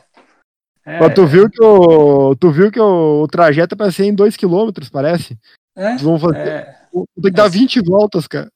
É. 0.84 1.08
tu 1.10 1.26
viu 1.26 1.48
que 1.48 1.62
o, 1.62 2.34
tu 2.36 2.50
viu 2.50 2.70
que 2.70 2.80
o, 2.80 3.22
o 3.22 3.28
trajeto 3.28 3.74
é 3.74 3.78
para 3.78 3.92
ser 3.92 4.04
em 4.04 4.14
2 4.14 4.36
km, 4.36 4.70
parece? 4.92 5.38
É. 5.76 5.96
Vão 5.96 6.18
fazer, 6.18 6.48
é. 6.48 6.80
Tem 6.92 7.24
que 7.24 7.30
dar 7.30 7.48
20 7.48 7.80
voltas, 7.80 8.26
cara. 8.26 8.50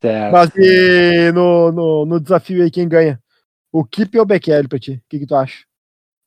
Certo. 0.00 0.32
Mas 0.32 0.50
e 0.56 1.32
no, 1.32 1.72
no, 1.72 2.06
no 2.06 2.20
desafio 2.20 2.62
aí, 2.62 2.70
quem 2.70 2.86
ganha? 2.86 3.18
O 3.72 3.84
Kip 3.84 4.16
ou 4.18 4.24
o 4.24 4.26
Bekele 4.26 4.68
pra 4.68 4.78
ti? 4.78 4.92
O 4.92 5.02
que, 5.08 5.20
que 5.20 5.26
tu 5.26 5.34
acha? 5.34 5.64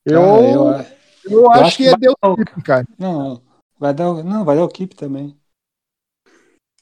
Eu, 0.04 0.22
ah, 0.22 0.82
eu, 0.82 0.97
eu, 1.30 1.42
eu, 1.42 1.50
acho, 1.52 1.64
acho 1.64 1.76
que, 1.76 1.96
que 1.96 2.06
é 2.06 2.10
o 2.26 2.36
Kip, 2.36 2.62
cara. 2.62 2.86
Não, 2.98 3.42
vai 3.78 3.94
dar, 3.94 4.22
não, 4.22 4.44
vai 4.44 4.56
dar 4.56 4.64
o 4.64 4.68
Kip 4.68 4.94
também. 4.94 5.36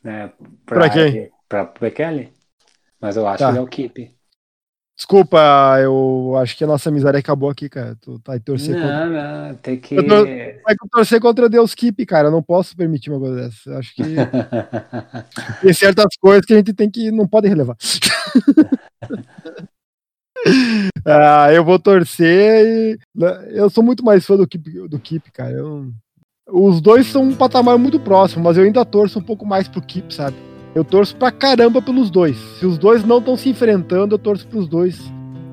É, 0.04 0.28
pra, 0.64 0.78
pra 0.78 0.90
quem? 0.90 1.30
Pra 1.48 1.64
Bekele? 1.80 2.32
Mas 3.00 3.16
eu 3.16 3.26
acho 3.26 3.38
tá. 3.38 3.52
que 3.52 3.58
é 3.58 3.60
o 3.60 3.66
Kip. 3.66 4.16
Desculpa, 4.96 5.38
eu 5.82 6.34
acho 6.38 6.56
que 6.56 6.64
a 6.64 6.66
nossa 6.66 6.88
amizade 6.88 7.18
acabou 7.18 7.50
aqui, 7.50 7.68
cara. 7.68 7.94
Tu 8.00 8.18
tá 8.20 8.32
aí 8.32 8.40
torcer 8.40 8.74
não, 8.74 8.80
contra. 8.80 9.48
Não, 9.48 9.54
tem 9.56 9.78
que. 9.78 9.94
Eu 9.94 10.08
tô, 10.08 10.24
vai 10.24 10.74
torcer 10.90 11.20
contra 11.20 11.50
Deus 11.50 11.74
Keep, 11.74 12.06
cara. 12.06 12.28
Eu 12.28 12.32
não 12.32 12.42
posso 12.42 12.74
permitir 12.74 13.10
uma 13.10 13.20
coisa 13.20 13.36
dessa. 13.36 13.70
Eu 13.70 13.78
acho 13.78 13.94
que. 13.94 14.02
tem 15.60 15.72
certas 15.74 16.16
coisas 16.18 16.46
que 16.46 16.54
a 16.54 16.56
gente 16.56 16.72
tem 16.72 16.90
que. 16.90 17.10
não 17.10 17.28
pode 17.28 17.46
relevar. 17.46 17.76
ah, 21.04 21.52
eu 21.52 21.64
vou 21.64 21.78
torcer 21.78 22.64
e. 22.64 22.98
Né, 23.14 23.48
eu 23.52 23.68
sou 23.70 23.82
muito 23.82 24.04
mais 24.04 24.24
fã 24.24 24.36
do 24.36 24.46
Keep, 24.46 24.88
do 24.88 24.98
Keep 24.98 25.30
cara. 25.32 25.52
Eu... 25.52 25.90
Os 26.48 26.80
dois 26.80 27.06
são 27.06 27.24
um 27.24 27.34
patamar 27.34 27.76
muito 27.76 27.98
próximo, 27.98 28.44
mas 28.44 28.56
eu 28.56 28.64
ainda 28.64 28.84
torço 28.84 29.18
um 29.18 29.22
pouco 29.22 29.44
mais 29.44 29.66
pro 29.66 29.82
Keep, 29.82 30.14
sabe? 30.14 30.36
Eu 30.76 30.84
torço 30.84 31.16
pra 31.16 31.32
caramba 31.32 31.80
pelos 31.80 32.10
dois. 32.10 32.36
Se 32.58 32.66
os 32.66 32.76
dois 32.76 33.02
não 33.02 33.16
estão 33.16 33.34
se 33.34 33.48
enfrentando, 33.48 34.14
eu 34.14 34.18
torço 34.18 34.46
pros 34.46 34.68
dois. 34.68 35.00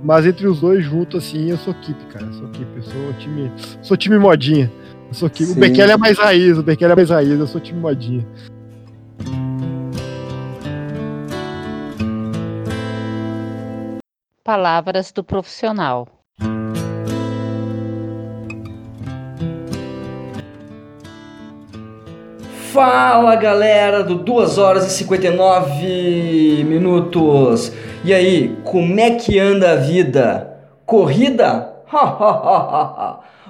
Mas 0.03 0.25
entre 0.25 0.45
os 0.45 0.59
dois 0.59 0.83
juntos, 0.83 1.23
assim, 1.23 1.49
eu 1.49 1.55
sou 1.55 1.73
keep, 1.75 1.97
cara. 2.07 2.25
Eu 2.25 2.33
sou 2.33 2.47
keep, 2.49 2.75
eu 2.75 2.83
sou 2.83 3.13
time. 3.13 3.51
Sou 3.81 3.95
time 3.95 4.19
modinha. 4.19 4.69
Eu 5.07 5.13
sou. 5.13 5.29
O 5.29 5.55
Bekele 5.55 5.93
é 5.93 5.97
mais 5.97 6.17
raiz, 6.17 6.57
o 6.57 6.61
Bekele 6.61 6.91
é 6.91 6.95
mais 6.97 7.09
raiz, 7.09 7.39
eu 7.39 7.47
sou 7.47 7.61
time 7.61 7.79
modinha. 7.79 8.27
Palavras 14.45 15.09
do 15.13 15.23
profissional. 15.23 16.05
Fala 22.73 23.37
galera 23.37 24.03
do 24.03 24.15
2 24.15 24.57
horas 24.57 24.85
e 24.85 24.89
59 24.89 26.65
minutos. 26.65 27.71
E 28.03 28.13
aí, 28.13 28.57
como 28.65 28.99
é 28.99 29.11
que 29.11 29.39
anda 29.39 29.71
a 29.71 29.75
vida? 29.77 30.57
Corrida? 30.85 31.69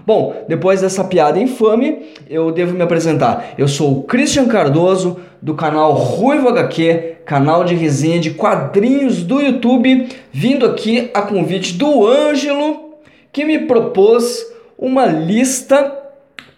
Bom, 0.05 0.45
depois 0.47 0.81
dessa 0.81 1.03
piada 1.05 1.39
infame, 1.39 2.13
eu 2.29 2.51
devo 2.51 2.75
me 2.75 2.83
apresentar. 2.83 3.55
Eu 3.57 3.67
sou 3.67 3.97
o 3.97 4.03
Christian 4.03 4.47
Cardoso, 4.47 5.19
do 5.41 5.55
canal 5.55 5.93
Ruivo 5.93 6.50
HQ, 6.50 7.12
canal 7.25 7.63
de 7.63 7.75
resenha 7.75 8.20
de 8.20 8.32
quadrinhos 8.32 9.24
do 9.24 9.39
YouTube, 9.39 10.10
vindo 10.32 10.65
aqui 10.65 11.10
a 11.13 11.22
convite 11.22 11.74
do 11.74 12.06
Ângelo, 12.06 12.96
que 13.32 13.46
me 13.46 13.60
propôs 13.60 14.46
uma 14.77 15.06
lista 15.06 16.00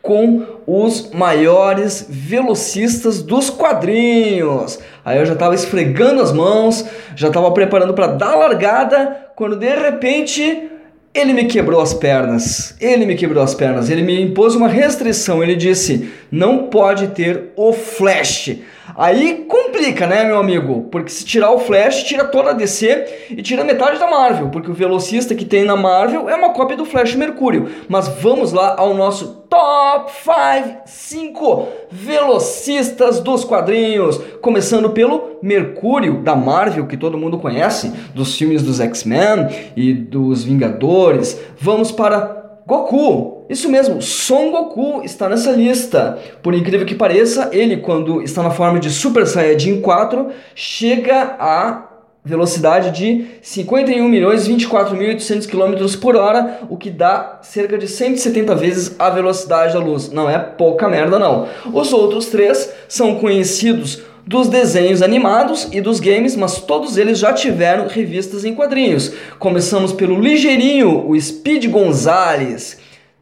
com 0.01 0.45
os 0.67 1.09
maiores 1.11 2.05
velocistas 2.07 3.21
dos 3.21 3.49
quadrinhos. 3.49 4.79
Aí 5.03 5.17
eu 5.17 5.25
já 5.25 5.33
estava 5.33 5.55
esfregando 5.55 6.21
as 6.21 6.31
mãos, 6.31 6.85
já 7.15 7.27
estava 7.27 7.51
preparando 7.51 7.93
para 7.93 8.07
dar 8.07 8.33
a 8.33 8.35
largada, 8.35 9.29
quando 9.35 9.55
de 9.55 9.69
repente 9.69 10.69
ele 11.15 11.31
me 11.31 11.45
quebrou 11.45 11.79
as 11.79 11.93
pernas. 11.93 12.75
Ele 12.79 13.05
me 13.05 13.15
quebrou 13.15 13.41
as 13.41 13.55
pernas. 13.55 13.89
Ele 13.89 14.01
me 14.01 14.21
impôs 14.21 14.53
uma 14.53 14.67
restrição. 14.67 15.41
Ele 15.41 15.55
disse: 15.55 16.09
não 16.29 16.67
pode 16.67 17.07
ter 17.09 17.53
o 17.55 17.71
flash. 17.71 18.57
Aí 18.97 19.45
complica, 19.85 20.07
né, 20.07 20.23
meu 20.23 20.39
amigo? 20.39 20.87
Porque 20.89 21.09
se 21.09 21.23
tirar 21.23 21.51
o 21.51 21.59
Flash, 21.59 22.03
tira 22.03 22.25
toda 22.25 22.49
a 22.49 22.53
DC 22.53 23.27
e 23.29 23.41
tira 23.43 23.63
metade 23.63 23.99
da 23.99 24.09
Marvel, 24.09 24.49
porque 24.49 24.71
o 24.71 24.73
velocista 24.73 25.35
que 25.35 25.45
tem 25.45 25.63
na 25.63 25.75
Marvel 25.75 26.27
é 26.27 26.35
uma 26.35 26.49
cópia 26.49 26.75
do 26.75 26.85
Flash 26.85 27.13
Mercúrio. 27.13 27.69
Mas 27.87 28.07
vamos 28.07 28.51
lá 28.51 28.75
ao 28.77 28.95
nosso 28.95 29.45
Top 29.47 30.11
5 30.11 30.81
5 30.85 31.67
velocistas 31.91 33.19
dos 33.19 33.43
quadrinhos, 33.45 34.19
começando 34.41 34.89
pelo 34.89 35.37
Mercúrio 35.41 36.21
da 36.23 36.35
Marvel, 36.35 36.87
que 36.87 36.97
todo 36.97 37.17
mundo 37.17 37.37
conhece, 37.37 37.93
dos 38.13 38.35
filmes 38.35 38.63
dos 38.63 38.79
X-Men 38.79 39.47
e 39.75 39.93
dos 39.93 40.43
Vingadores. 40.43 41.39
Vamos 41.59 41.91
para 41.91 42.44
Goku, 42.67 43.45
isso 43.47 43.69
mesmo, 43.69 44.01
Son 44.01 44.49
Goku 44.49 45.03
está 45.03 45.29
nessa 45.29 45.51
lista. 45.51 46.17
Por 46.41 46.55
incrível 46.55 46.83
que 46.85 46.95
pareça, 46.95 47.49
ele, 47.51 47.77
quando 47.77 48.23
está 48.23 48.41
na 48.41 48.49
forma 48.49 48.79
de 48.79 48.89
Super 48.89 49.27
Saiyajin 49.27 49.81
4, 49.81 50.29
chega 50.55 51.35
a 51.39 51.89
velocidade 52.23 52.89
de 52.89 53.27
51.024.800 53.43 55.47
km 55.47 55.75
por 56.01 56.15
hora, 56.15 56.61
o 56.67 56.75
que 56.75 56.89
dá 56.89 57.37
cerca 57.43 57.77
de 57.77 57.87
170 57.87 58.55
vezes 58.55 58.95
a 58.97 59.11
velocidade 59.11 59.73
da 59.73 59.79
luz. 59.79 60.11
Não 60.11 60.27
é 60.27 60.39
pouca 60.39 60.89
merda, 60.89 61.19
não. 61.19 61.47
Os 61.71 61.93
outros 61.93 62.25
três 62.25 62.73
são 62.87 63.19
conhecidos 63.19 64.01
dos 64.27 64.47
desenhos 64.47 65.01
animados 65.01 65.67
e 65.71 65.79
dos 65.79 65.99
games, 65.99 66.35
mas 66.35 66.59
todos 66.61 66.97
eles 66.97 67.19
já 67.19 67.31
tiveram 67.31 67.87
revistas 67.87 68.43
em 68.43 68.55
quadrinhos. 68.55 69.13
Começamos 69.37 69.93
pelo 69.93 70.19
ligeirinho, 70.19 71.07
o 71.07 71.19
Speed 71.19 71.67
Gonzales. 71.67 72.79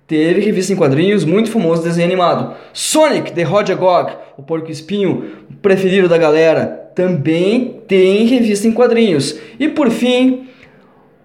Teve 0.08 0.42
revista 0.42 0.72
em 0.74 0.76
quadrinhos, 0.76 1.26
muito 1.26 1.52
famoso 1.52 1.84
desenho 1.84 2.08
animado. 2.08 2.56
Sonic, 2.72 3.32
The 3.34 3.42
Hedgehog, 3.42 4.14
o 4.38 4.44
porco 4.44 4.72
espinho 4.72 5.32
preferido 5.62 6.08
da 6.08 6.18
galera. 6.18 6.82
também 6.96 7.82
tem 7.88 8.26
revista 8.26 8.68
em 8.68 8.72
quadrinhos. 8.72 9.36
E 9.60 9.68
por 9.68 9.90
fim, 9.90 10.48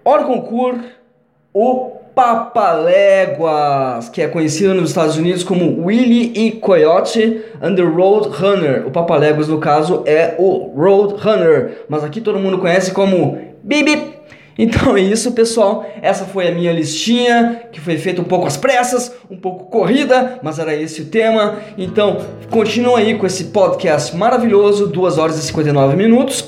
hors 0.03 0.25
concours, 0.25 0.79
o 1.53 1.98
Papaléguas, 2.13 4.09
que 4.09 4.21
é 4.21 4.27
conhecido 4.27 4.73
nos 4.73 4.89
Estados 4.89 5.17
Unidos 5.17 5.43
como 5.43 5.85
Willy 5.85 6.33
e 6.35 6.51
Coyote 6.51 7.41
and 7.61 7.75
the 7.75 7.81
Road 7.81 8.29
Runner. 8.29 8.85
O 8.87 8.91
Papaléguas, 8.91 9.47
no 9.47 9.57
caso, 9.59 10.03
é 10.05 10.35
o 10.37 10.73
Road 10.75 11.15
Runner, 11.21 11.85
mas 11.87 12.03
aqui 12.03 12.19
todo 12.21 12.39
mundo 12.39 12.57
conhece 12.57 12.91
como 12.91 13.37
Bibi. 13.63 14.19
Então 14.57 14.97
é 14.97 14.99
isso, 14.99 15.31
pessoal. 15.31 15.85
Essa 16.01 16.25
foi 16.25 16.49
a 16.49 16.51
minha 16.51 16.73
listinha, 16.73 17.61
que 17.71 17.79
foi 17.79 17.97
feita 17.97 18.21
um 18.21 18.25
pouco 18.25 18.45
às 18.45 18.57
pressas, 18.57 19.15
um 19.31 19.37
pouco 19.37 19.69
corrida, 19.69 20.37
mas 20.43 20.59
era 20.59 20.75
esse 20.75 21.03
o 21.03 21.05
tema. 21.05 21.59
Então, 21.77 22.17
continua 22.49 22.99
aí 22.99 23.15
com 23.17 23.25
esse 23.25 23.45
podcast 23.45 24.13
maravilhoso, 24.17 24.87
2 24.87 25.17
horas 25.17 25.37
e 25.37 25.43
59 25.43 25.95
minutos. 25.95 26.43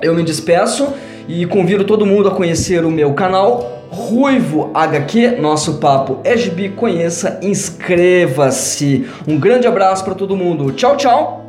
Eu 0.00 0.14
me 0.14 0.22
despeço 0.22 0.88
e 1.28 1.44
convido 1.44 1.84
todo 1.84 2.06
mundo 2.06 2.28
a 2.28 2.30
conhecer 2.30 2.82
o 2.84 2.90
meu 2.90 3.12
canal 3.12 3.79
Ruivo 3.90 4.70
HQ, 4.72 5.40
nosso 5.40 5.78
papo 5.78 6.20
é 6.22 6.36
gibi, 6.36 6.68
conheça, 6.68 7.40
inscreva-se. 7.42 9.10
Um 9.26 9.38
grande 9.38 9.66
abraço 9.66 10.04
para 10.04 10.14
todo 10.14 10.36
mundo. 10.36 10.70
Tchau, 10.72 10.96
tchau. 10.96 11.44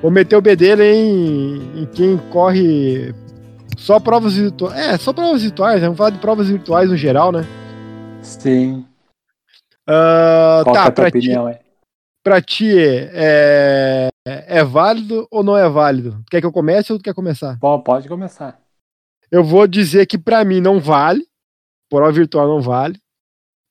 Vou 0.00 0.10
meter 0.12 0.36
o 0.36 0.40
bedelho 0.40 0.84
em, 0.84 1.82
em 1.82 1.86
quem 1.86 2.16
corre 2.30 3.12
só 3.76 3.98
provas 3.98 4.36
virtuais. 4.36 4.78
É, 4.78 4.96
só 4.98 5.12
provas 5.12 5.42
virtuais, 5.42 5.80
né? 5.80 5.86
vamos 5.86 5.98
falar 5.98 6.10
de 6.10 6.18
provas 6.18 6.48
virtuais 6.48 6.88
no 6.88 6.96
geral, 6.96 7.32
né? 7.32 7.44
Sim. 8.22 8.84
Uh, 9.88 10.62
Qual 10.62 10.74
tá, 10.74 10.84
é 10.84 10.86
a 10.86 10.90
tua 10.92 11.08
opinião, 11.08 11.48
é? 11.48 11.58
Pra 12.26 12.42
ti 12.42 12.74
é, 12.76 14.10
é 14.24 14.64
válido 14.64 15.28
ou 15.30 15.44
não 15.44 15.56
é 15.56 15.68
válido? 15.68 16.24
Quer 16.28 16.40
que 16.40 16.46
eu 16.46 16.50
comece 16.50 16.92
ou 16.92 16.98
tu 16.98 17.04
quer 17.04 17.14
começar? 17.14 17.56
Pô, 17.60 17.80
Pode 17.80 18.08
começar. 18.08 18.60
Eu 19.30 19.44
vou 19.44 19.64
dizer 19.64 20.06
que 20.06 20.18
pra 20.18 20.44
mim 20.44 20.60
não 20.60 20.80
vale. 20.80 21.24
Prova 21.88 22.10
virtual 22.10 22.48
não 22.48 22.60
vale. 22.60 22.98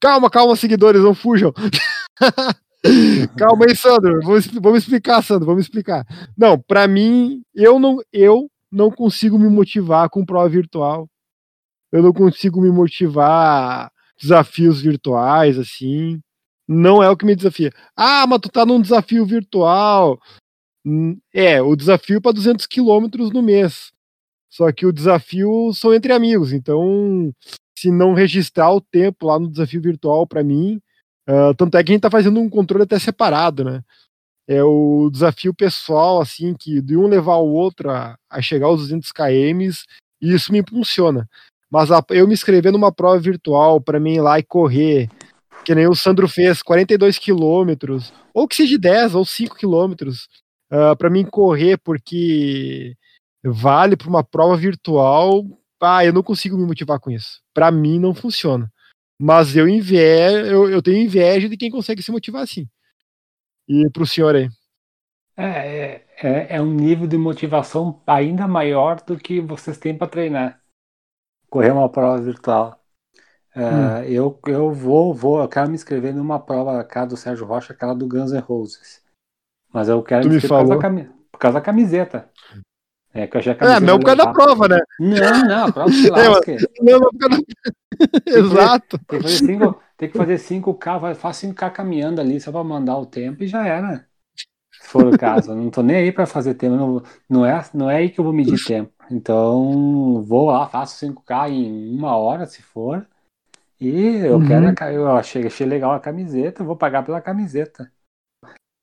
Calma, 0.02 0.30
calma, 0.30 0.56
seguidores, 0.56 1.02
não 1.02 1.14
fujam. 1.14 1.52
calma 3.38 3.66
aí, 3.68 3.76
Sandro. 3.76 4.22
Vamos, 4.24 4.48
vamos 4.48 4.80
explicar, 4.80 5.22
Sandro. 5.22 5.46
Vamos 5.46 5.66
explicar. 5.66 6.06
Não, 6.38 6.58
pra 6.58 6.88
mim, 6.88 7.42
eu 7.54 7.78
não, 7.78 7.98
eu 8.14 8.50
não 8.72 8.90
consigo 8.90 9.38
me 9.38 9.50
motivar 9.50 10.10
com 10.10 10.26
prova 10.26 10.48
virtual. 10.48 11.10
Eu 11.92 12.02
não 12.02 12.14
consigo 12.14 12.62
me 12.62 12.70
motivar 12.70 13.92
desafios 14.18 14.80
virtuais, 14.80 15.60
assim. 15.60 16.22
Não 16.68 17.02
é 17.04 17.10
o 17.10 17.18
que 17.18 17.26
me 17.26 17.36
desafia. 17.36 17.72
Ah, 17.96 18.26
mas 18.28 18.40
tu 18.42 18.50
tá 18.50 18.66
num 18.66 18.82
desafio 18.82 19.26
virtual. 19.26 20.20
É, 21.34 21.62
o 21.62 21.76
desafio 21.76 22.22
para 22.22 22.32
200 22.32 22.66
quilômetros 22.66 23.32
no 23.32 23.42
mês. 23.42 23.92
Só 24.50 24.72
que 24.72 24.86
o 24.86 24.94
desafio 24.94 25.72
são 25.74 25.94
entre 25.94 26.14
amigos. 26.14 26.54
Então, 26.54 27.32
se 27.78 27.92
não 27.92 28.14
registrar 28.14 28.72
o 28.74 28.82
tempo 28.82 29.28
lá 29.28 29.40
no 29.40 29.50
desafio 29.50 29.82
virtual 29.82 30.26
para 30.28 30.44
mim, 30.44 30.82
ah, 31.28 31.54
tanto 31.58 31.78
é 31.78 31.84
que 31.84 31.92
a 31.92 31.94
gente 31.94 32.02
tá 32.02 32.10
fazendo 32.10 32.40
um 32.40 32.50
controle 32.50 32.84
até 32.84 32.98
separado, 33.00 33.64
né? 33.64 33.84
É 34.48 34.64
o 34.64 35.10
desafio 35.12 35.54
pessoal, 35.54 36.22
assim, 36.22 36.54
que 36.54 36.82
de 36.82 36.96
um 36.98 37.08
levar 37.08 37.38
o 37.38 37.52
outro 37.52 37.90
a, 37.90 38.18
a 38.30 38.42
chegar 38.42 38.68
aos 38.68 38.82
200 38.82 39.12
km, 39.12 39.86
e 40.22 40.34
isso 40.34 40.52
me 40.52 40.60
impulsiona. 40.60 41.28
Mas 41.70 41.92
a- 41.92 42.04
eu 42.12 42.28
me 42.28 42.34
inscrever 42.34 42.72
numa 42.72 42.92
prova 42.92 43.20
virtual 43.20 43.82
para 43.82 44.00
mim 44.00 44.16
ir 44.16 44.22
lá 44.22 44.38
e 44.40 44.44
correr, 44.44 45.10
que 45.66 45.74
nem 45.74 45.88
o 45.88 45.96
Sandro 45.96 46.28
fez, 46.28 46.62
42 46.62 47.18
quilômetros, 47.18 48.14
ou 48.34 48.48
que 48.48 48.56
seja 48.56 48.78
10 48.78 49.16
ou 49.16 49.26
5 49.26 49.56
quilômetros, 49.56 50.28
para 50.98 51.10
mim 51.10 51.26
correr 51.26 51.78
porque 51.78 52.96
vale 53.44 53.98
para 53.98 54.08
uma 54.08 54.24
prova 54.24 54.56
virtual, 54.56 55.44
ah, 55.82 56.06
eu 56.06 56.14
não 56.14 56.24
consigo 56.24 56.58
me 56.58 56.66
motivar 56.66 57.00
com 57.00 57.12
isso. 57.12 57.42
Para 57.54 57.72
mim 57.72 58.00
não 58.00 58.14
funciona. 58.14 58.72
Mas 59.20 59.56
eu, 59.56 59.68
inve 59.68 59.96
eu, 59.98 60.70
eu 60.70 60.82
tenho 60.82 61.02
inveja 61.02 61.48
de 61.48 61.58
quem 61.58 61.70
consegue 61.70 62.02
se 62.02 62.12
motivar 62.12 62.44
assim. 62.44 62.68
E 63.68 63.90
pro 63.92 64.06
senhor 64.06 64.36
aí. 64.36 64.50
É, 65.38 65.46
é, 65.46 66.06
é, 66.22 66.56
é 66.58 66.62
um 66.62 66.74
nível 66.74 67.08
de 67.08 67.18
motivação 67.18 68.02
ainda 68.06 68.48
maior 68.48 69.02
do 69.02 69.18
que 69.18 69.42
vocês 69.42 69.78
têm 69.78 69.98
para 69.98 70.08
treinar. 70.08 70.62
Correr 71.50 71.72
uma 71.72 71.90
prova 71.90 72.22
virtual. 72.22 72.85
É, 73.56 74.12
eu, 74.12 74.38
eu 74.48 74.74
vou, 74.74 75.14
vou, 75.14 75.40
eu 75.42 75.48
quero 75.48 75.70
me 75.70 75.76
inscrever 75.76 76.14
numa 76.14 76.40
prova 76.40 76.84
cá 76.84 77.06
do 77.06 77.16
Sérgio 77.16 77.46
Rocha, 77.46 77.74
aquela 77.74 77.96
do 77.96 78.08
Guns 78.08 78.32
N' 78.32 78.40
Roses. 78.40 79.02
Mas 79.74 79.90
eu 79.90 80.02
quero 80.04 80.24
Tu 80.24 80.30
me 80.30 80.36
me 80.36 80.42
por 80.42 80.50
causa, 80.50 80.70
da 80.70 80.76
falou. 80.76 80.82
cami- 80.82 81.10
por 81.32 81.40
causa 81.40 81.60
da 81.60 81.66
camiseta. 81.66 82.30
É, 83.14 83.28
que 83.28 83.38
eu 83.38 83.40
achei 83.40 83.54
a 83.54 83.56
É, 83.56 83.60
camiseta 83.60 83.86
não 83.88 84.00
por 84.00 84.06
causa 84.06 84.18
da 84.18 84.28
prova, 84.28 84.68
né? 84.68 84.80
Não, 85.00 85.44
não, 85.46 85.66
a 85.66 85.70
prova 85.70 85.92
se 85.92 86.08
É, 86.16 86.28
lasque. 86.28 86.58
Não, 86.82 87.00
não 87.00 87.10
por 87.12 87.18
causa 87.20 87.38
da... 87.38 87.46
Exato. 88.28 88.98
Tem 89.08 89.20
que 89.20 89.24
fazer 89.24 89.40
5 89.40 89.82
tem 89.98 90.10
que 90.10 90.16
fazer 90.16 90.38
5K, 90.40 90.98
vai- 91.00 91.16
faz 91.16 91.38
5K 91.38 91.70
caminhando 91.72 92.20
ali 92.22 92.40
só 92.42 92.52
pra 92.52 92.64
mandar 92.64 92.98
o 92.98 93.06
tempo 93.06 93.44
e 93.44 93.48
já 93.48 93.66
era. 93.66 94.08
Se 94.80 94.90
for 94.90 95.08
o 95.08 95.16
caso. 95.16 95.52
Eu 95.52 95.56
não 95.58 95.72
tô 95.72 95.84
nem 95.84 95.98
aí 95.98 96.12
pra 96.12 96.26
fazer 96.28 96.56
tempo. 96.56 96.76
Não, 96.78 97.04
não, 97.30 97.46
é, 97.46 97.64
não 97.74 97.90
é 97.92 97.98
aí 97.98 98.10
que 98.12 98.20
eu 98.20 98.26
vou 98.26 98.34
medir 98.34 98.60
tempo. 98.60 98.94
Então, 99.12 100.24
vou 100.24 100.48
lá, 100.48 100.68
faço 100.70 100.98
5K 100.98 101.50
em 101.50 101.96
uma 101.98 102.16
hora, 102.18 102.46
se 102.48 102.62
for. 102.64 103.08
E 103.80 103.90
eu 103.90 104.40
Uhum. 104.40 104.48
quero. 104.48 104.74
a 104.80 104.92
Eu 104.94 105.08
achei, 105.16 105.46
achei 105.48 105.66
legal 105.68 105.92
a 105.94 106.00
camiseta, 106.00 106.64
vou 106.64 106.76
pagar 106.78 107.04
pela 107.04 107.22
camiseta. 107.22 107.92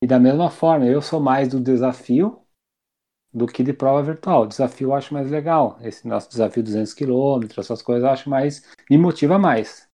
E 0.03 0.07
da 0.07 0.19
mesma 0.19 0.51
forma, 0.51 0.87
eu 0.87 1.01
sou 1.01 1.21
mais 1.21 1.49
do 1.49 1.61
desafio 1.61 2.43
do 3.33 3.47
que 3.47 3.63
de 3.63 3.73
prova 3.73 4.03
virtual. 4.03 4.43
O 4.43 4.47
desafio 4.47 4.89
eu 4.91 4.95
acho 4.95 5.15
mais 5.15 5.31
legal. 5.31 5.79
Esse 5.83 6.07
nosso 6.07 6.29
desafio 6.29 6.63
200 6.63 6.95
km, 6.95 7.59
essas 7.59 7.83
coisas 7.83 8.05
eu 8.05 8.11
acho 8.11 8.29
mais. 8.31 8.69
Me 8.91 8.99
motiva 8.99 9.39
mais. 9.39 9.89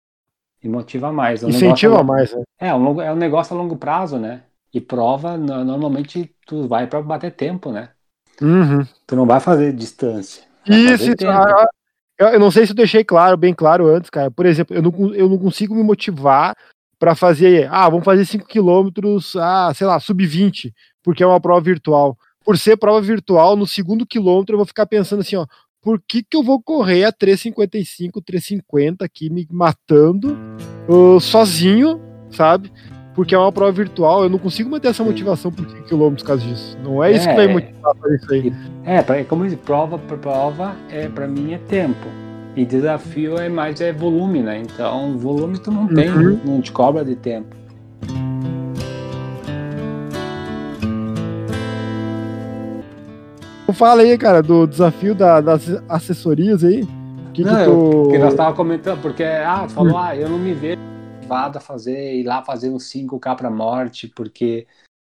Me 0.64 0.70
motiva 0.70 1.12
mais. 1.12 1.44
É 1.44 1.48
um 1.48 1.50
Incentiva 1.50 2.04
mais, 2.04 2.34
né? 2.34 2.44
É, 2.60 2.74
um 2.74 3.02
é 3.02 3.12
um 3.12 3.16
negócio 3.16 3.56
a 3.56 3.60
longo 3.60 3.78
prazo, 3.78 4.18
né? 4.20 4.44
E 4.74 4.82
prova, 4.82 5.38
no- 5.38 5.64
normalmente, 5.64 6.36
tu 6.46 6.68
vai 6.68 6.88
pra 6.88 7.02
bater 7.02 7.36
tempo, 7.36 7.72
né? 7.72 7.94
Uhum. 8.42 8.86
Tu 9.06 9.16
não 9.16 9.26
vai 9.26 9.40
fazer 9.40 9.74
distância. 9.74 10.44
Vai 10.68 10.78
Isso, 10.78 11.04
fazer 11.04 11.16
isso. 11.16 11.68
Eu, 12.17 12.27
eu 12.30 12.39
não 12.39 12.51
sei 12.51 12.65
se 12.65 12.71
eu 12.71 12.75
deixei 12.75 13.03
claro, 13.03 13.38
bem 13.38 13.53
claro 13.53 13.88
antes, 13.88 14.10
cara. 14.10 14.32
Por 14.32 14.45
exemplo, 14.45 14.75
eu 14.75 14.82
não, 14.82 15.13
eu 15.13 15.30
não 15.30 15.38
consigo 15.38 15.75
me 15.75 15.84
motivar 15.84 16.56
para 16.99 17.15
fazer, 17.15 17.67
ah, 17.71 17.88
vamos 17.89 18.06
fazer 18.06 18.25
5 18.25 18.47
quilômetros, 18.47 19.36
ah, 19.36 19.71
sei 19.75 19.86
lá, 19.86 19.99
sub-20, 19.99 20.73
porque 21.03 21.23
é 21.23 21.27
uma 21.27 21.39
prova 21.39 21.62
virtual. 21.62 22.17
Por 22.43 22.58
ser 22.58 22.77
prova 22.77 23.01
virtual, 23.01 23.56
no 23.56 23.67
segundo 23.67 24.06
quilômetro 24.06 24.53
eu 24.53 24.58
vou 24.58 24.65
ficar 24.65 24.86
pensando 24.88 25.19
assim, 25.19 25.36
ó, 25.36 25.45
por 25.82 26.01
que 26.01 26.23
que 26.23 26.36
eu 26.36 26.41
vou 26.41 26.62
correr 26.62 27.03
a 27.03 27.13
3,55, 27.13 28.21
3,50 28.23 29.03
aqui 29.03 29.30
me 29.30 29.47
matando 29.51 30.36
ah, 30.89 31.19
sozinho, 31.19 32.01
sabe? 32.32 32.71
Porque 33.17 33.34
é 33.34 33.38
uma 33.38 33.51
prova 33.51 33.71
virtual, 33.71 34.21
eu 34.23 34.30
não 34.30 34.38
consigo 34.38 34.69
manter 34.69 34.89
essa 34.89 35.03
motivação 35.03 35.51
por 35.51 35.67
5 35.67 35.84
quilômetros 35.86 36.21
por 36.21 36.27
causa 36.27 36.45
disso. 36.45 36.77
Não 36.84 37.03
é 37.03 37.12
isso 37.13 37.27
que 37.27 37.34
vai 37.34 37.47
me 37.47 37.51
É. 37.51 37.56
motivar 37.56 37.95
para 37.95 38.15
isso 38.15 38.32
aí. 38.32 38.53
É, 38.86 39.01
pra, 39.01 39.23
como 39.25 39.43
eu 39.43 39.47
disse, 39.49 39.58
prova 39.58 39.97
por 39.97 40.19
prova, 40.19 40.75
é, 40.88 41.08
pra 41.10 41.27
mim 41.27 41.51
é 41.53 41.58
tempo. 41.58 42.06
E 42.56 42.63
desafio 42.63 43.39
é 43.39 43.49
mais 43.49 43.82
é 43.82 43.91
volume, 43.91 44.43
né? 44.43 44.60
Então, 44.62 45.17
volume 45.17 45.58
tu 45.58 45.71
não 45.71 45.88
tem, 45.88 46.10
Uhum. 46.12 46.39
não 46.45 46.62
te 46.62 46.71
cobra 46.71 47.03
de 47.03 47.15
tempo. 47.15 47.56
Fala 53.73 54.01
aí, 54.01 54.17
cara, 54.17 54.41
do 54.41 54.65
desafio 54.65 55.13
da- 55.13 55.39
das 55.41 55.69
assessorias 55.88 56.63
aí. 56.63 56.88
Que 57.34 57.43
Não, 57.43 57.56
que 57.56 57.62
eu- 57.69 57.80
tu... 57.91 58.01
porque 58.03 58.17
nós 58.17 58.34
tava 58.34 58.56
comentando, 58.56 58.99
porque, 59.01 59.23
ah, 59.23 59.65
tu 59.67 59.73
falou, 59.73 59.97
ah, 59.97 60.15
eu 60.15 60.27
não 60.30 60.39
me 60.39 60.53
vejo 60.53 60.80
motivado 61.28 61.58
a 61.58 61.62
fazer, 61.62 62.16
ir 62.16 62.24
lá 62.24 62.44
fazer 62.44 62.70
uns 62.70 62.86
5K 62.86 63.36
pra 63.36 63.50
morte, 63.50 64.08
porque 64.08 64.68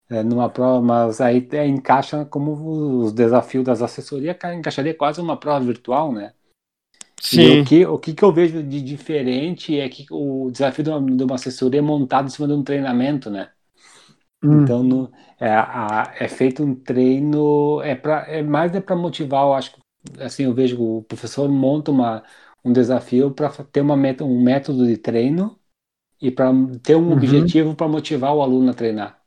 é, 0.10 0.23
numa 0.23 0.49
prova, 0.49 0.82
mas 0.82 1.21
aí 1.21 1.47
é, 1.53 1.67
encaixa 1.67 2.25
como 2.25 3.01
os 3.03 3.13
desafios 3.13 3.65
das 3.65 3.82
assessorias, 3.82 4.38
ca- 4.38 4.56
encaixaria 4.56 4.95
quase 4.95 5.21
uma 5.21 5.39
prova 5.39 5.65
virtual, 5.65 6.12
né? 6.13 6.34
E 7.32 7.47
Sim. 7.47 7.49
o 7.49 7.63
que, 7.63 7.86
o 7.86 7.99
que 7.99 8.13
que 8.13 8.23
eu 8.23 8.32
vejo 8.34 8.63
de 8.63 8.82
diferente 8.82 9.77
é 9.80 9.89
que 9.89 10.06
o 10.12 10.49
desafio 10.51 10.84
de 10.84 10.89
uma, 10.91 11.17
de 11.17 11.23
uma 11.23 11.36
assessoria 11.36 11.80
é 11.80 11.84
montado 11.84 12.27
em 12.27 12.30
cima 12.32 12.47
de 12.47 12.53
um 12.53 12.63
treinamento, 12.63 13.30
né? 13.30 13.51
Hum. 14.43 14.65
Então 14.65 14.84
no- 14.84 15.12
é, 15.39 15.49
a- 15.53 16.13
é 16.19 16.27
feito 16.27 16.63
um 16.63 16.73
treino, 16.75 17.82
é, 17.82 17.95
pra, 17.95 18.21
é 18.27 18.41
mais 18.41 18.73
é 18.75 18.80
para 18.82 18.95
motivar, 18.95 19.43
eu 19.43 19.53
acho 19.53 19.73
que 19.73 19.82
assim 20.21 20.43
eu 20.45 20.53
vejo 20.53 20.82
o 20.82 21.03
professor 21.03 21.49
monta 21.49 21.91
uma, 21.91 22.23
um 22.63 22.71
desafio 22.71 23.32
para 23.34 23.49
ter 23.65 23.82
uma 23.82 23.97
meta, 23.97 24.23
um 24.23 24.41
método 24.41 24.86
de 24.88 24.97
treino 24.97 25.60
e 26.21 26.32
para 26.32 26.51
ter 26.84 26.95
um 26.95 27.08
Uhum. 27.10 27.13
objetivo 27.13 27.75
para 27.75 27.88
motivar 27.88 28.34
o 28.36 28.41
aluno 28.41 28.71
a 28.71 28.73
treinar. 28.73 29.21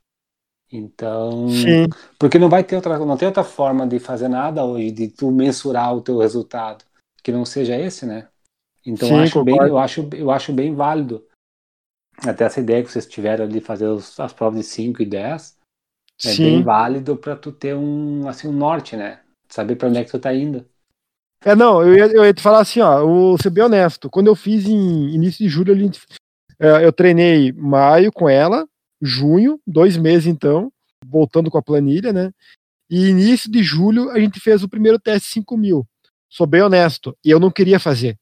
Então, 0.71 1.49
Sim. 1.49 1.87
porque 2.17 2.39
não 2.39 2.49
vai 2.49 2.63
ter 2.63 2.75
outra, 2.77 2.97
não 2.99 3.17
tem 3.17 3.27
outra 3.27 3.43
forma 3.43 3.85
de 3.87 3.99
fazer 3.99 4.27
nada 4.29 4.63
hoje, 4.63 4.91
de 4.91 5.07
tu 5.09 5.29
mensurar 5.31 5.93
o 5.95 6.01
teu 6.01 6.17
resultado, 6.19 6.85
que 7.23 7.31
não 7.31 7.45
seja 7.45 7.77
esse, 7.77 8.05
né? 8.05 8.29
Então 8.85 9.09
Sim, 9.09 9.15
eu 9.15 9.21
acho 9.23 9.43
bem, 9.43 9.57
eu 9.57 9.77
acho, 9.77 10.09
eu 10.13 10.31
acho 10.31 10.53
bem 10.53 10.73
válido. 10.73 11.25
Até 12.25 12.45
essa 12.45 12.59
ideia 12.59 12.83
que 12.83 12.91
vocês 12.91 13.05
tiveram 13.05 13.47
de 13.47 13.59
fazer 13.59 13.87
os- 13.87 14.19
as 14.19 14.31
provas 14.31 14.59
de 14.59 14.65
5 14.65 15.01
e 15.01 15.05
10 15.05 15.57
é 16.23 16.33
Sim. 16.35 16.43
bem 16.43 16.63
válido 16.63 17.17
para 17.17 17.35
tu 17.35 17.51
ter 17.51 17.75
um, 17.75 18.27
assim, 18.27 18.47
um 18.47 18.53
norte, 18.53 18.95
né? 18.95 19.21
Saber 19.49 19.75
para 19.75 19.89
onde 19.89 19.97
é 19.97 20.05
que 20.05 20.11
tu 20.11 20.19
tá 20.19 20.33
indo. 20.33 20.65
É, 21.43 21.55
não, 21.55 21.81
eu 21.81 21.95
ia, 21.95 22.05
eu 22.15 22.23
ia 22.23 22.33
te 22.33 22.41
falar 22.41 22.61
assim, 22.61 22.79
ó, 22.81 22.99
eu 22.99 23.07
vou 23.07 23.37
ser 23.41 23.49
bem 23.49 23.63
honesto. 23.63 24.09
Quando 24.09 24.27
eu 24.27 24.35
fiz 24.35 24.65
em 24.67 25.09
início 25.09 25.39
de 25.43 25.49
julho, 25.49 25.73
a 25.73 25.77
gente- 25.77 25.99
eu 26.61 26.93
treinei 26.93 27.51
maio 27.51 28.11
com 28.11 28.29
ela, 28.29 28.67
junho, 29.01 29.59
dois 29.65 29.97
meses 29.97 30.27
então, 30.27 30.71
voltando 31.05 31.49
com 31.49 31.57
a 31.57 31.61
planilha, 31.61 32.13
né? 32.13 32.31
E 32.89 33.07
início 33.07 33.49
de 33.49 33.63
julho 33.63 34.09
a 34.11 34.19
gente 34.19 34.39
fez 34.39 34.63
o 34.63 34.69
primeiro 34.69 34.99
teste 34.99 35.29
5 35.29 35.57
mil. 35.57 35.87
Sou 36.29 36.45
bem 36.45 36.61
honesto, 36.61 37.17
e 37.25 37.29
eu 37.29 37.39
não 37.39 37.49
queria 37.49 37.79
fazer. 37.79 38.17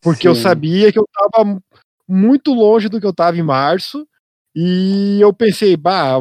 Porque 0.00 0.26
eu 0.26 0.34
Sim. 0.34 0.42
sabia 0.42 0.90
que 0.92 0.98
eu 0.98 1.06
tava 1.12 1.60
muito 2.08 2.52
longe 2.52 2.88
do 2.88 3.00
que 3.00 3.06
eu 3.06 3.12
tava 3.12 3.36
em 3.36 3.42
março, 3.42 4.06
e 4.54 5.18
eu 5.20 5.32
pensei, 5.32 5.76
bah, 5.76 6.18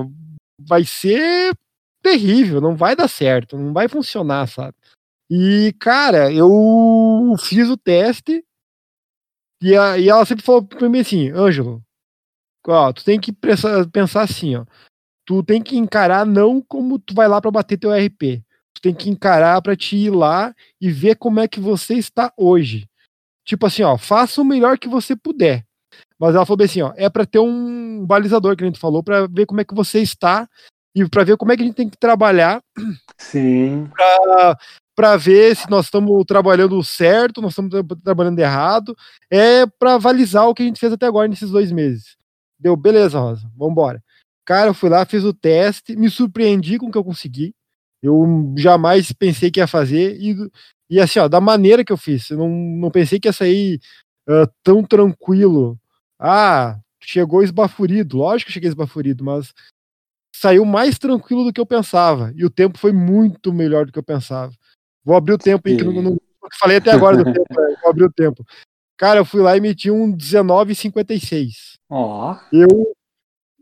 vai 0.60 0.84
ser 0.84 1.56
terrível, 2.02 2.60
não 2.60 2.76
vai 2.76 2.96
dar 2.96 3.08
certo, 3.08 3.58
não 3.58 3.74
vai 3.74 3.88
funcionar, 3.88 4.48
sabe? 4.48 4.76
E, 5.30 5.74
cara, 5.80 6.32
eu 6.32 7.34
fiz 7.40 7.70
o 7.70 7.78
teste 7.78 8.44
e, 9.62 9.76
a- 9.76 9.98
e 9.98 10.10
ela 10.10 10.26
sempre 10.26 10.44
falou 10.44 10.64
pra 10.64 10.90
mim 10.90 11.00
assim, 11.00 11.30
Ângelo, 11.32 11.82
ó, 12.68 12.92
tu 12.94 13.04
tem 13.04 13.20
que 13.20 13.32
pensar, 13.32 14.22
assim, 14.22 14.56
ó. 14.56 14.66
Tu 15.26 15.44
tem 15.44 15.62
que 15.62 15.78
encarar 15.78 16.26
não 16.26 16.62
como 16.62 16.98
tu 17.00 17.14
vai 17.14 17.28
lá 17.28 17.40
pra 17.40 17.52
bater 17.52 17.78
teu 17.78 17.92
RP. 17.94 18.44
Tu 18.74 18.82
tem 18.82 18.94
que 18.94 19.10
encarar 19.10 19.62
pra 19.62 19.76
te 19.76 19.96
ir 19.96 20.10
lá 20.10 20.54
e 20.80 20.90
ver 20.92 21.16
como 21.16 21.40
é 21.40 21.48
que 21.48 21.60
você 21.60 21.94
está 21.96 22.34
hoje. 22.36 22.88
Tipo 23.46 23.66
assim, 23.66 23.84
ó, 23.84 23.98
faça 23.98 24.42
o 24.42 24.46
melhor 24.46 24.78
que 24.78 24.88
você 24.88 25.16
puder. 25.16 25.64
Mas 26.20 26.36
ela 26.36 26.46
falou 26.46 26.58
bem 26.58 26.66
assim, 26.66 26.82
ó, 26.82 26.94
é 26.96 27.10
pra 27.10 27.26
ter 27.26 27.40
um 27.40 28.06
balizador 28.06 28.56
que 28.56 28.64
a 28.64 28.68
gente 28.68 28.80
falou 28.80 29.04
pra 29.04 29.28
ver 29.28 29.46
como 29.46 29.62
é 29.62 29.66
que 29.66 29.74
você 29.76 30.00
está 30.02 30.48
e 30.96 31.08
pra 31.08 31.24
ver 31.24 31.38
como 31.38 31.52
é 31.52 31.58
que 31.58 31.64
a 31.64 31.66
gente 31.66 31.76
tem 31.76 31.90
que 31.90 31.98
trabalhar 31.98 32.62
Sim. 33.18 33.90
Para 35.02 35.18
ver 35.18 35.56
se 35.56 35.68
nós 35.68 35.86
estamos 35.86 36.24
trabalhando 36.28 36.84
certo, 36.84 37.42
nós 37.42 37.54
estamos 37.54 37.72
tra- 37.72 37.98
trabalhando 38.04 38.38
errado, 38.38 38.96
é 39.32 39.66
para 39.66 39.96
avalizar 39.96 40.48
o 40.48 40.54
que 40.54 40.62
a 40.62 40.66
gente 40.68 40.80
fez 40.80 40.94
até 40.94 41.08
agora 41.08 41.28
nesses 41.28 41.50
dois 41.50 41.72
meses. 41.72 42.16
Deu, 42.60 42.76
beleza, 42.78 43.20
Rosa, 43.20 43.50
vamos 43.58 43.72
embora. 43.72 44.04
Cara, 44.46 44.70
eu 44.70 44.76
fui 44.76 44.90
lá, 44.92 45.04
fiz 45.04 45.24
o 45.24 45.34
teste, 45.34 45.96
me 45.96 46.08
surpreendi 46.08 46.78
com 46.78 46.86
o 46.86 46.92
que 46.92 47.00
eu 47.00 47.04
consegui. 47.04 47.56
Eu 48.00 48.54
jamais 48.56 49.12
pensei 49.12 49.50
que 49.50 49.60
ia 49.60 49.66
fazer 49.66 50.16
e, 50.22 50.36
e 50.88 51.00
assim, 51.00 51.18
ó, 51.18 51.28
da 51.28 51.42
maneira 51.42 51.84
que 51.84 51.92
eu 51.92 51.98
fiz, 51.98 52.30
eu 52.30 52.38
não, 52.38 52.48
não 52.50 52.92
pensei 52.92 53.20
que 53.20 53.28
ia 53.28 53.34
sair 53.34 53.80
ah, 54.30 54.48
tão 54.62 54.84
tranquilo. 54.84 55.80
Ah, 56.20 56.80
chegou 57.02 57.42
esbaforido, 57.42 58.18
lógico 58.18 58.50
que 58.50 58.54
cheguei 58.54 58.70
esbaforido, 58.70 59.24
mas 59.24 59.52
saiu 60.32 60.64
mais 60.64 61.00
tranquilo 61.00 61.44
do 61.44 61.52
que 61.52 61.60
eu 61.60 61.66
pensava. 61.66 62.32
E 62.36 62.46
o 62.46 62.52
tempo 62.52 62.78
foi 62.78 62.92
muito 62.92 63.52
melhor 63.52 63.88
do 63.88 63.92
que 63.92 63.98
eu 63.98 64.04
pensava. 64.04 64.54
Vou 65.04 65.16
abrir 65.16 65.34
o 65.34 65.38
tempo 65.38 65.68
aí, 65.68 65.78
que 65.78 65.84
não, 65.84 65.94
não- 66.02 66.18
falei 66.60 66.78
até 66.78 66.92
agora 66.92 67.18
do 67.18 67.24
tempo, 67.34 67.60
é, 67.60 67.76
vou 67.82 67.90
abrir 67.90 68.06
o 68.06 68.12
tempo. 68.12 68.46
Cara, 68.98 69.20
eu 69.20 69.26
fui 69.26 69.42
lá 69.42 69.56
e 69.58 69.62
meti 69.62 69.90
um 69.90 70.12
19,56. 70.16 71.78
Ó, 71.90 72.38
Eu 72.52 72.94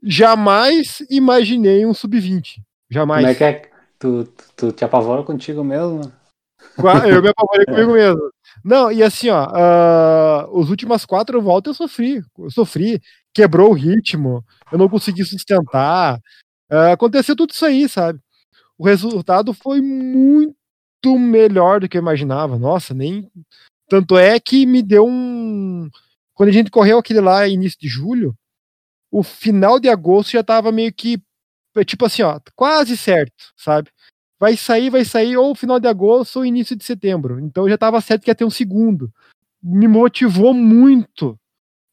jamais 0.03 1.01
imaginei 1.09 1.85
um 1.85 1.93
sub-20. 1.93 2.61
Jamais. 2.89 3.21
como 3.23 3.31
é 3.31 3.35
que 3.35 3.43
é? 3.43 3.69
Tu, 3.99 4.23
tu, 4.25 4.43
tu 4.55 4.71
te 4.71 4.83
apavora 4.85 5.23
contigo 5.23 5.63
mesmo? 5.63 6.01
Eu 7.07 7.21
me 7.21 7.29
apavorei 7.29 7.65
comigo 7.67 7.93
mesmo. 7.93 8.31
Não, 8.63 8.91
e 8.91 9.03
assim, 9.03 9.29
ó, 9.29 9.47
ah, 9.51 10.41
as 10.61 10.69
últimas 10.69 11.05
quatro 11.05 11.41
voltas 11.41 11.71
eu 11.79 11.87
sofri. 11.87 12.21
Eu 12.37 12.49
sofri, 12.51 13.01
quebrou 13.33 13.69
o 13.71 13.73
ritmo, 13.73 14.43
eu 14.71 14.77
não 14.77 14.89
consegui 14.89 15.23
sustentar. 15.23 16.19
ah, 16.69 16.91
aconteceu 16.91 17.35
tudo 17.35 17.51
isso 17.51 17.65
aí, 17.65 17.87
sabe? 17.87 18.19
O 18.77 18.85
resultado 18.85 19.53
foi 19.53 19.81
muito 19.81 20.55
melhor 21.17 21.79
do 21.79 21.87
que 21.87 21.97
eu 21.97 22.01
imaginava. 22.01 22.57
Nossa, 22.57 22.93
nem. 22.93 23.29
Tanto 23.87 24.17
é 24.17 24.39
que 24.39 24.65
me 24.65 24.81
deu 24.81 25.05
um. 25.07 25.89
Quando 26.33 26.49
a 26.49 26.53
gente 26.53 26.71
correu 26.71 26.99
aquele 26.99 27.21
lá 27.21 27.47
início 27.47 27.79
de 27.79 27.87
julho, 27.87 28.35
o 29.11 29.23
final 29.23 29.79
de 29.79 29.89
agosto 29.89 30.31
já 30.31 30.43
tava 30.43 30.71
meio 30.71 30.93
que. 30.93 31.21
Tipo 31.85 32.05
assim, 32.05 32.23
ó, 32.23 32.39
quase 32.55 32.97
certo, 32.97 33.53
sabe? 33.55 33.89
vai 34.39 34.55
sair, 34.55 34.89
vai 34.89 35.03
sair 35.03 35.35
ou 35.35 35.53
final 35.53 35.79
de 35.79 35.87
agosto 35.87 36.37
ou 36.37 36.45
início 36.45 36.75
de 36.75 36.85
setembro. 36.85 37.39
Então 37.39 37.67
já 37.67 37.75
estava 37.75 37.99
certo 37.99 38.23
que 38.23 38.31
ia 38.31 38.35
ter 38.35 38.45
um 38.45 38.49
segundo. 38.49 39.11
Me 39.61 39.87
motivou 39.87 40.53
muito 40.53 41.37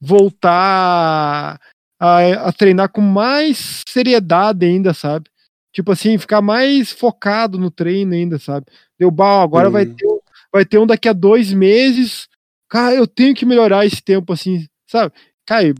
voltar 0.00 1.60
a, 1.98 2.48
a 2.48 2.52
treinar 2.52 2.90
com 2.90 3.00
mais 3.00 3.82
seriedade 3.88 4.64
ainda, 4.64 4.94
sabe? 4.94 5.28
Tipo 5.72 5.92
assim, 5.92 6.16
ficar 6.16 6.40
mais 6.40 6.92
focado 6.92 7.58
no 7.58 7.70
treino 7.70 8.14
ainda, 8.14 8.38
sabe? 8.38 8.66
Deu 8.98 9.10
bal, 9.10 9.42
agora 9.42 9.68
vai 9.70 9.84
Sim. 9.86 9.94
ter, 9.94 10.06
um- 10.06 10.20
vai 10.52 10.64
ter 10.64 10.78
um 10.78 10.86
daqui 10.86 11.08
a 11.08 11.12
dois 11.12 11.52
meses. 11.52 12.28
Cara, 12.68 12.94
eu 12.94 13.06
tenho 13.06 13.34
que 13.34 13.44
melhorar 13.46 13.84
esse 13.86 14.02
tempo, 14.02 14.32
assim, 14.32 14.66
sabe? 14.90 15.12
Cara, 15.46 15.74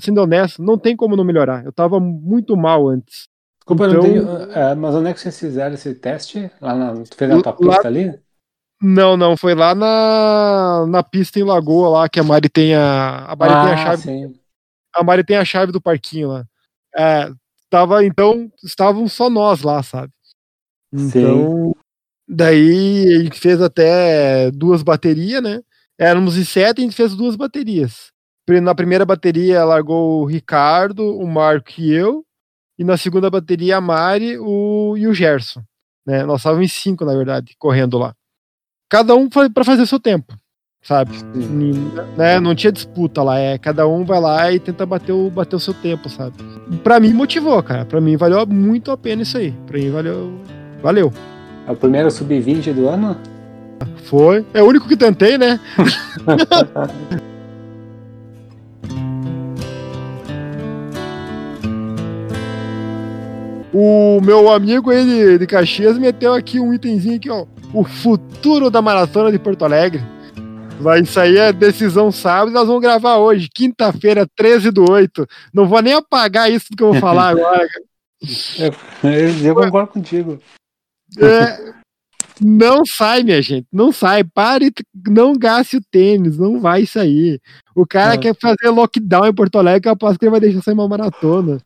sendo 0.00 0.20
honesto, 0.22 0.62
não 0.62 0.78
tem 0.78 0.96
como 0.96 1.16
não 1.16 1.24
melhorar. 1.24 1.64
Eu 1.64 1.72
tava 1.72 1.98
muito 2.00 2.56
mal 2.56 2.88
antes. 2.88 3.28
Desculpa, 3.58 3.86
Então- 3.88 3.94
não 3.96 4.02
tenho. 4.02 4.52
é, 4.52 4.74
mas 4.74 4.94
onde 4.94 5.10
é 5.10 5.14
que 5.14 5.20
vocês 5.20 5.38
fizeram 5.38 5.74
esse 5.74 5.94
teste? 5.94 6.50
Lá 6.60 6.74
na, 6.74 6.92
tu 7.02 7.16
fez 7.16 7.30
na 7.30 7.42
tua 7.42 7.52
Lá- 7.52 7.58
pista 7.58 7.88
ali? 7.88 8.18
Não, 8.80 9.16
não, 9.16 9.36
foi 9.36 9.54
lá 9.54 9.74
na, 9.74 10.84
na 10.86 11.02
pista 11.02 11.38
em 11.40 11.42
Lagoa 11.42 11.88
lá 11.88 12.08
que 12.10 12.20
a 12.20 12.22
Mari 12.22 12.48
tem 12.50 12.74
a 12.74 13.24
a 13.26 13.34
Mari 13.34 13.52
tem 13.52 13.60
a 13.62 13.72
Ah, 13.72 13.76
chave, 13.78 14.02
sim. 14.02 14.34
a 14.94 15.02
Mari 15.02 15.24
tem 15.24 15.36
a 15.38 15.44
chave 15.46 15.72
do 15.72 15.80
parquinho 15.80 16.28
lá. 16.28 16.44
É, 16.94 17.30
tava 17.70 18.04
então 18.04 18.50
estavam 18.62 19.08
só 19.08 19.30
nós 19.30 19.62
lá, 19.62 19.82
sabe? 19.82 20.12
Então, 20.92 21.74
daí 22.28 23.14
a 23.14 23.22
gente 23.22 23.38
fez 23.38 23.60
até 23.60 24.50
duas 24.50 24.82
baterias, 24.82 25.42
né? 25.42 25.60
Éramos 25.98 26.36
em 26.36 26.44
sete, 26.44 26.80
a 26.80 26.84
gente 26.84 26.96
fez 26.96 27.14
duas 27.14 27.36
baterias. 27.36 28.10
Na 28.62 28.74
primeira 28.74 29.04
bateria 29.04 29.64
largou 29.64 30.22
o 30.22 30.24
Ricardo, 30.24 31.16
o 31.16 31.26
Marco 31.26 31.72
e 31.78 31.92
eu, 31.92 32.24
e 32.78 32.84
na 32.84 32.96
segunda 32.96 33.30
bateria 33.30 33.78
a 33.78 33.80
Mari 33.80 34.38
o, 34.38 34.94
e 34.96 35.06
o 35.06 35.14
Gerson. 35.14 35.62
Né? 36.06 36.24
Nós 36.24 36.40
estávamos 36.40 36.64
em 36.64 36.68
cinco, 36.68 37.04
na 37.04 37.14
verdade, 37.14 37.56
correndo 37.58 37.98
lá. 37.98 38.14
Cada 38.88 39.16
um 39.16 39.28
foi 39.30 39.50
para 39.50 39.64
fazer 39.64 39.84
seu 39.86 39.98
tempo, 39.98 40.34
sabe? 40.80 41.10
Né? 42.16 42.38
Não 42.38 42.54
tinha 42.54 42.70
disputa 42.70 43.22
lá, 43.22 43.36
é 43.38 43.58
cada 43.58 43.88
um 43.88 44.04
vai 44.04 44.20
lá 44.20 44.52
e 44.52 44.60
tenta 44.60 44.86
bater 44.86 45.12
o, 45.12 45.28
bater 45.28 45.56
o 45.56 45.60
seu 45.60 45.74
tempo, 45.74 46.08
sabe? 46.08 46.36
Pra 46.84 47.00
mim 47.00 47.12
motivou, 47.12 47.60
cara. 47.62 47.84
Pra 47.84 48.00
mim 48.00 48.16
valeu 48.16 48.46
muito 48.46 48.92
a 48.92 48.96
pena 48.96 49.22
isso 49.22 49.38
aí. 49.38 49.50
Pra 49.66 49.78
mim 49.78 49.90
valeu. 49.90 50.40
Valeu. 50.80 51.12
É 51.66 51.72
o 51.72 51.76
primeiro 51.76 52.08
sub-20 52.10 52.72
do 52.72 52.88
ano? 52.88 53.16
Foi. 54.04 54.46
É 54.54 54.62
o 54.62 54.66
único 54.66 54.86
que 54.86 54.96
tentei, 54.96 55.36
né? 55.36 55.58
o 63.74 64.20
meu 64.22 64.48
amigo 64.52 64.92
ele 64.92 65.38
de 65.38 65.46
Caxias 65.46 65.98
meteu 65.98 66.32
aqui 66.34 66.60
um 66.60 66.72
itemzinho 66.72 67.16
aqui, 67.16 67.28
ó. 67.28 67.46
O 67.74 67.82
futuro 67.82 68.70
da 68.70 68.80
maratona 68.80 69.32
de 69.32 69.38
Porto 69.38 69.64
Alegre. 69.64 70.02
Vai 70.78 71.04
sair 71.04 71.40
a 71.40 71.52
decisão 71.52 72.12
sábado, 72.12 72.52
nós 72.52 72.66
vamos 72.66 72.82
gravar 72.82 73.16
hoje, 73.16 73.48
quinta-feira, 73.52 74.26
13 74.36 74.70
do 74.70 74.88
8. 74.88 75.26
Não 75.52 75.66
vou 75.66 75.80
nem 75.82 75.94
apagar 75.94 76.52
isso 76.52 76.66
que 76.76 76.82
eu 76.82 76.92
vou 76.92 77.00
falar 77.00 77.30
agora. 77.36 77.66
Eu, 78.58 78.72
eu 79.42 79.54
concordo 79.54 79.88
contigo. 79.88 80.38
É, 81.18 81.74
não 82.40 82.84
sai, 82.84 83.22
minha 83.22 83.40
gente. 83.42 83.66
Não 83.72 83.92
sai. 83.92 84.22
Pare, 84.24 84.70
não 85.08 85.32
gaste 85.34 85.76
o 85.76 85.82
tênis. 85.90 86.38
Não 86.38 86.60
vai 86.60 86.84
sair. 86.86 87.40
O 87.74 87.86
cara 87.86 88.14
Ah. 88.14 88.18
quer 88.18 88.34
fazer 88.40 88.68
lockdown 88.70 89.26
em 89.26 89.34
Porto 89.34 89.58
Alegre, 89.58 89.88
eu 89.88 89.92
aposto 89.92 90.18
que 90.18 90.24
ele 90.24 90.30
vai 90.32 90.40
deixar 90.40 90.62
sair 90.62 90.74
uma 90.74 90.88
maratona. 90.88 91.58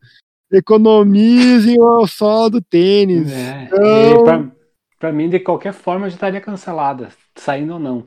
Economizem 0.51 1.77
o 1.79 2.05
solo 2.07 2.49
do 2.51 2.61
tênis. 2.61 3.31
É, 3.31 3.69
Não. 3.71 4.21
e 4.21 4.23
pra, 4.23 4.51
pra 4.99 5.11
mim, 5.13 5.29
de 5.29 5.39
qualquer 5.39 5.73
forma, 5.73 6.09
já 6.09 6.15
estaria 6.15 6.41
cancelada, 6.41 7.09
saindo 7.35 7.73
ou 7.73 7.79
não. 7.79 8.05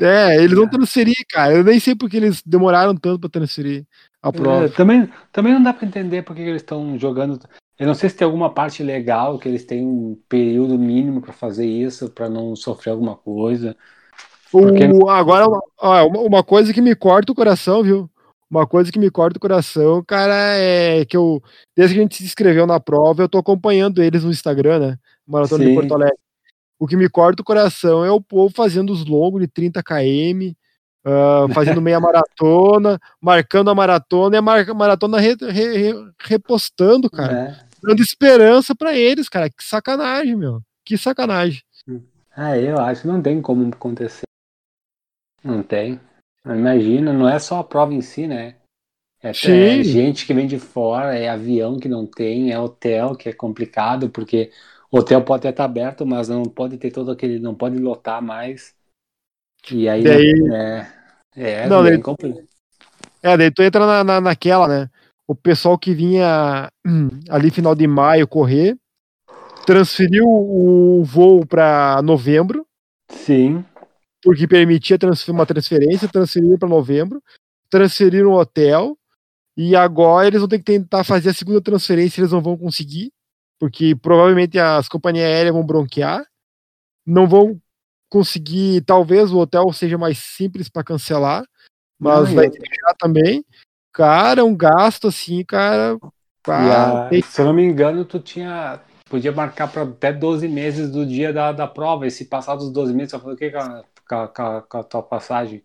É, 0.00 0.36
eles 0.42 0.56
vão 0.56 0.68
transferir, 0.68 1.14
cara. 1.28 1.54
Eu 1.54 1.64
nem 1.64 1.78
sei 1.78 1.94
porque 1.94 2.16
eles 2.16 2.42
demoraram 2.44 2.94
tanto 2.96 3.20
pra 3.20 3.28
transferir 3.28 3.84
a 4.22 4.32
prova. 4.32 4.66
É, 4.66 4.68
também, 4.68 5.10
também 5.30 5.52
não 5.52 5.62
dá 5.62 5.74
pra 5.74 5.86
entender 5.86 6.22
por 6.22 6.34
que 6.34 6.42
que 6.42 6.48
eles 6.48 6.62
estão 6.62 6.98
jogando. 6.98 7.38
Eu 7.78 7.86
não 7.86 7.94
sei 7.94 8.08
se 8.08 8.16
tem 8.16 8.24
alguma 8.24 8.50
parte 8.50 8.82
legal 8.82 9.38
que 9.38 9.48
eles 9.48 9.64
têm 9.64 9.84
um 9.84 10.16
período 10.28 10.78
mínimo 10.78 11.20
pra 11.20 11.32
fazer 11.32 11.66
isso, 11.66 12.08
pra 12.10 12.28
não 12.28 12.54
sofrer 12.54 12.92
alguma 12.92 13.16
coisa. 13.16 13.76
porque- 14.50 14.84
O, 14.86 15.10
agora, 15.10 15.46
uma, 15.48 16.20
uma 16.20 16.44
coisa 16.44 16.72
que 16.72 16.80
me 16.80 16.94
corta 16.94 17.32
o 17.32 17.34
coração, 17.34 17.82
viu? 17.82 18.08
Uma 18.48 18.66
coisa 18.68 18.92
que 18.92 18.98
me 19.00 19.10
corta 19.10 19.36
o 19.36 19.40
coração, 19.40 20.04
cara, 20.06 20.56
é 20.56 21.04
que 21.04 21.16
eu, 21.16 21.42
desde 21.76 21.94
que 21.94 22.00
a 22.00 22.02
gente 22.04 22.16
se 22.18 22.24
inscreveu 22.24 22.64
na 22.64 22.78
prova, 22.78 23.22
eu 23.22 23.28
tô 23.28 23.38
acompanhando 23.38 24.00
eles 24.00 24.22
no 24.22 24.30
Instagram, 24.30 24.78
né? 24.78 24.98
Maratona 25.26 25.64
de 25.64 25.70
Sim. 25.70 25.74
Porto 25.74 25.94
Alegre. 25.94 26.18
O 26.78 26.86
que 26.86 26.96
me 26.96 27.08
corta 27.08 27.42
o 27.42 27.44
coração 27.44 28.04
é 28.04 28.12
o 28.12 28.20
povo 28.20 28.54
fazendo 28.54 28.92
os 28.92 29.04
longos 29.04 29.40
de 29.40 29.48
30 29.48 29.82
km, 29.82 30.54
uh, 31.04 31.52
fazendo 31.52 31.82
meia 31.82 32.00
maratona, 32.00 32.98
marcando 33.20 33.70
a 33.70 33.74
maratona 33.74 34.36
e 34.36 34.38
a 34.38 34.42
mar 34.42 34.66
maratona 34.74 35.20
re 35.20 35.36
re 35.40 35.92
repostando, 36.18 37.10
cara. 37.10 37.32
É. 37.32 37.74
Dando 37.82 38.02
esperança 38.02 38.74
para 38.74 38.96
eles, 38.96 39.28
cara. 39.28 39.50
Que 39.50 39.62
sacanagem, 39.62 40.34
meu. 40.34 40.62
Que 40.84 40.96
sacanagem. 40.96 41.62
Ah, 42.34 42.56
eu 42.58 42.78
acho 42.78 43.02
que 43.02 43.08
não 43.08 43.22
tem 43.22 43.40
como 43.40 43.68
acontecer. 43.68 44.24
Não 45.42 45.62
tem. 45.62 46.00
Imagina, 46.44 47.12
não 47.12 47.28
é 47.28 47.38
só 47.38 47.58
a 47.58 47.64
prova 47.64 47.92
em 47.92 48.00
si, 48.00 48.26
né? 48.26 48.56
É, 49.22 49.30
é, 49.30 49.82
gente 49.82 50.26
que 50.26 50.34
vem 50.34 50.46
de 50.46 50.58
fora, 50.58 51.16
é 51.16 51.30
avião 51.30 51.78
que 51.78 51.88
não 51.88 52.06
tem, 52.06 52.52
é 52.52 52.58
hotel 52.60 53.14
que 53.16 53.30
é 53.30 53.32
complicado, 53.32 54.10
porque 54.10 54.50
o 54.90 54.98
hotel 54.98 55.24
pode 55.24 55.40
até 55.40 55.48
estar 55.48 55.64
aberto, 55.64 56.04
mas 56.04 56.28
não 56.28 56.42
pode 56.42 56.76
ter 56.76 56.90
todo 56.90 57.10
aquele. 57.10 57.38
não 57.38 57.54
pode 57.54 57.78
lotar 57.78 58.22
mais. 58.22 58.74
E 59.70 59.88
aí 59.88 60.02
daí, 60.02 60.34
é, 60.52 60.86
é 61.36 61.68
não, 61.68 61.82
daí, 61.82 62.00
complicado. 62.00 62.46
É, 63.22 63.36
daí 63.36 63.50
tu 63.50 63.62
entra 63.62 63.86
na, 63.86 64.04
na, 64.04 64.20
naquela, 64.20 64.68
né? 64.68 64.90
O 65.26 65.34
pessoal 65.34 65.78
que 65.78 65.94
vinha 65.94 66.68
ali 67.30 67.50
final 67.50 67.74
de 67.74 67.86
maio 67.86 68.28
correr, 68.28 68.76
transferiu 69.64 70.26
o 70.26 71.02
voo 71.04 71.46
para 71.46 72.02
novembro. 72.02 72.66
Sim. 73.10 73.64
Porque 74.22 74.46
permitia 74.46 74.98
uma 75.28 75.46
transferência, 75.46 76.08
transferiram 76.08 76.58
para 76.58 76.68
novembro, 76.68 77.22
transferiram 77.70 78.30
o 78.30 78.38
hotel, 78.38 78.96
e 79.56 79.76
agora 79.76 80.26
eles 80.26 80.40
vão 80.40 80.48
ter 80.48 80.58
que 80.58 80.64
tentar 80.64 81.04
fazer 81.04 81.30
a 81.30 81.34
segunda 81.34 81.60
transferência, 81.60 82.20
eles 82.20 82.32
não 82.32 82.40
vão 82.40 82.56
conseguir, 82.56 83.12
porque 83.58 83.94
provavelmente 83.94 84.58
as 84.58 84.88
companhias 84.88 85.26
aéreas 85.26 85.54
vão 85.54 85.64
bronquear, 85.64 86.24
não 87.06 87.26
vão 87.26 87.60
conseguir, 88.14 88.80
talvez 88.82 89.32
o 89.32 89.38
hotel 89.38 89.72
seja 89.72 89.98
mais 89.98 90.18
simples 90.18 90.68
para 90.68 90.84
cancelar, 90.84 91.44
mas 91.98 92.28
não, 92.28 92.36
vai 92.36 92.48
fechar 92.48 92.94
também. 92.96 93.44
Cara, 93.92 94.44
um 94.44 94.56
gasto 94.56 95.08
assim, 95.08 95.44
cara. 95.44 95.98
a, 96.46 97.10
se 97.22 97.40
eu 97.40 97.46
não 97.46 97.52
me 97.52 97.64
engano, 97.64 98.04
tu 98.04 98.20
tinha 98.20 98.80
podia 99.10 99.32
marcar 99.32 99.70
para 99.70 99.82
até 99.82 100.12
12 100.12 100.46
meses 100.48 100.90
do 100.90 101.04
dia 101.04 101.32
da, 101.32 101.50
da 101.50 101.66
prova, 101.66 102.06
e 102.06 102.10
se 102.10 102.24
passar 102.24 102.54
dos 102.54 102.72
12 102.72 102.94
meses, 102.94 103.10
você 103.10 103.16
vai 103.16 103.24
fazer 103.24 103.34
o 103.34 103.38
que 103.38 103.84
com 104.08 104.14
a, 104.14 104.62
com, 104.62 104.78
a, 104.78 104.84
tua 104.84 105.02
passagem? 105.02 105.64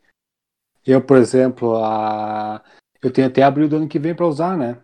Eu, 0.85 1.01
por 1.01 1.17
exemplo, 1.17 1.83
a, 1.83 2.63
eu 3.01 3.11
tenho 3.11 3.27
até 3.27 3.43
abril 3.43 3.69
do 3.69 3.77
ano 3.77 3.87
que 3.87 3.99
vem 3.99 4.15
para 4.15 4.27
usar, 4.27 4.57
né? 4.57 4.77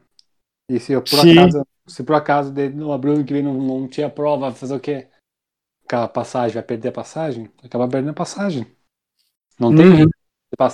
E 0.69 0.80
se 0.80 0.93
eu, 0.93 1.01
por 1.01 1.19
Sim. 1.19 1.32
acaso, 1.32 1.67
se 1.88 2.04
por 2.04 2.15
acaso 2.15 2.54
no 2.75 2.91
abril 2.91 3.13
do 3.13 3.17
ano 3.19 3.25
que 3.25 3.34
vem 3.34 3.43
não, 3.43 3.54
não 3.56 3.88
tinha 3.88 4.10
prova, 4.10 4.51
fazer 4.51 4.75
o 4.75 4.80
quê? 4.80 5.08
Aquela 5.86 6.08
passagem, 6.08 6.56
vai 6.56 6.63
perder 6.63 6.89
a 6.89 6.91
passagem? 6.91 7.50
Acaba 7.63 7.88
perdendo 7.88 8.12
a 8.12 8.13
passagem. 8.13 8.65
Não 9.60 9.74
tem 9.74 10.04
uhum. 10.04 10.10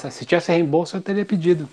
Se 0.10 0.26
tivesse 0.26 0.52
reembolso, 0.52 0.96
eu 0.96 1.02
teria 1.02 1.26
pedido. 1.26 1.68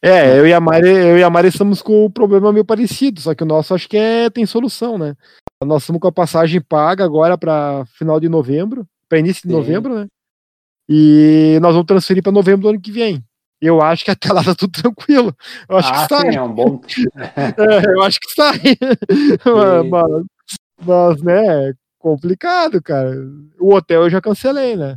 É, 0.00 0.38
eu 0.38 0.46
e 0.46 0.52
a 0.52 0.60
Mari, 0.60 0.88
eu 0.88 1.18
e 1.18 1.22
a 1.22 1.30
Mari 1.30 1.48
estamos 1.48 1.82
com 1.82 2.04
o 2.04 2.10
problema 2.10 2.52
meio 2.52 2.64
parecido, 2.64 3.20
só 3.20 3.34
que 3.34 3.42
o 3.42 3.46
nosso 3.46 3.74
acho 3.74 3.88
que 3.88 3.96
é, 3.96 4.30
tem 4.30 4.46
solução, 4.46 4.96
né? 4.96 5.16
Nós 5.64 5.82
estamos 5.82 6.00
com 6.00 6.06
a 6.06 6.12
passagem 6.12 6.60
paga 6.60 7.04
agora 7.04 7.36
para 7.36 7.84
final 7.86 8.20
de 8.20 8.28
novembro, 8.28 8.86
para 9.08 9.18
início 9.18 9.42
de 9.42 9.48
Sim. 9.48 9.54
novembro, 9.54 9.98
né? 9.98 10.06
E 10.88 11.58
nós 11.60 11.72
vamos 11.72 11.86
transferir 11.86 12.22
para 12.22 12.32
novembro 12.32 12.62
do 12.62 12.68
ano 12.68 12.80
que 12.80 12.92
vem. 12.92 13.22
Eu 13.60 13.82
acho 13.82 14.04
que 14.04 14.10
até 14.10 14.32
lá 14.32 14.44
tá 14.44 14.54
tudo 14.54 14.70
tranquilo. 14.70 15.36
Eu 15.68 15.76
acho 15.76 15.92
ah, 15.92 15.92
que 15.92 16.14
sai. 16.14 16.32
Sim, 16.32 16.38
é 16.38 16.42
um 16.42 16.52
bom. 16.52 16.80
é, 17.26 17.92
eu 17.92 18.02
acho 18.02 18.20
que 18.20 18.30
sai. 18.32 18.60
mas, 19.90 20.24
mas, 20.86 21.22
né, 21.22 21.72
complicado, 21.98 22.82
cara. 22.82 23.14
O 23.58 23.74
hotel 23.74 24.02
eu 24.02 24.10
já 24.10 24.20
cancelei, 24.20 24.76
né? 24.76 24.96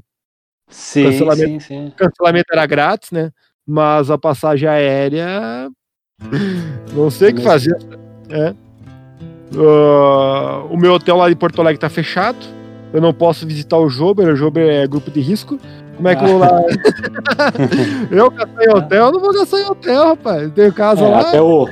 Sim, 0.69 1.05
cancelamento, 1.05 1.47
sim, 1.47 1.59
sim. 1.59 1.93
Cancelamento 1.97 2.47
era 2.51 2.65
grátis, 2.65 3.11
né? 3.11 3.31
mas 3.65 4.09
a 4.09 4.17
passagem 4.17 4.67
aérea 4.67 5.69
não 6.93 7.09
sei 7.09 7.31
o 7.31 7.35
que 7.35 7.41
fazer. 7.41 7.77
É. 8.29 8.53
Uh, 9.55 10.67
o 10.69 10.77
meu 10.77 10.93
hotel 10.93 11.17
lá 11.17 11.29
de 11.29 11.35
Porto 11.35 11.61
Alegre 11.61 11.79
tá 11.79 11.89
fechado. 11.89 12.37
Eu 12.93 13.01
não 13.01 13.13
posso 13.13 13.47
visitar 13.47 13.77
o 13.77 13.89
Jober, 13.89 14.27
o 14.27 14.35
Jober 14.35 14.67
é 14.69 14.85
grupo 14.85 15.09
de 15.09 15.21
risco. 15.21 15.57
Como 15.95 16.07
é 16.07 16.15
que 16.15 16.23
eu 16.23 16.27
vou 16.27 16.37
lá? 16.39 16.49
eu 18.11 18.29
gastar 18.29 18.63
em 18.63 18.77
hotel, 18.77 19.05
eu 19.05 19.11
não 19.11 19.19
vou 19.19 19.33
gastar 19.33 19.59
em 19.59 19.65
hotel, 19.65 20.07
rapaz. 20.09 20.43
Eu 20.43 20.51
tenho 20.51 20.73
casa 20.73 21.05
é, 21.05 21.07
lá. 21.07 21.19
Até 21.21 21.41
o... 21.41 21.67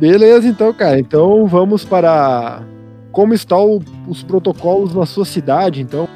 Beleza, 0.00 0.48
então, 0.48 0.72
cara. 0.72 0.98
Então 0.98 1.46
vamos 1.46 1.84
para 1.84 2.62
como 3.12 3.34
estão 3.34 3.80
os 4.08 4.22
protocolos 4.22 4.94
na 4.94 5.04
sua 5.04 5.26
cidade. 5.26 5.82
Então, 5.82 6.08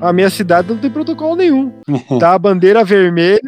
a 0.00 0.12
minha 0.12 0.30
cidade 0.30 0.68
não 0.68 0.78
tem 0.78 0.90
protocolo 0.90 1.36
nenhum. 1.36 1.72
Tá 2.18 2.34
a 2.34 2.38
bandeira 2.38 2.82
vermelha 2.84 3.40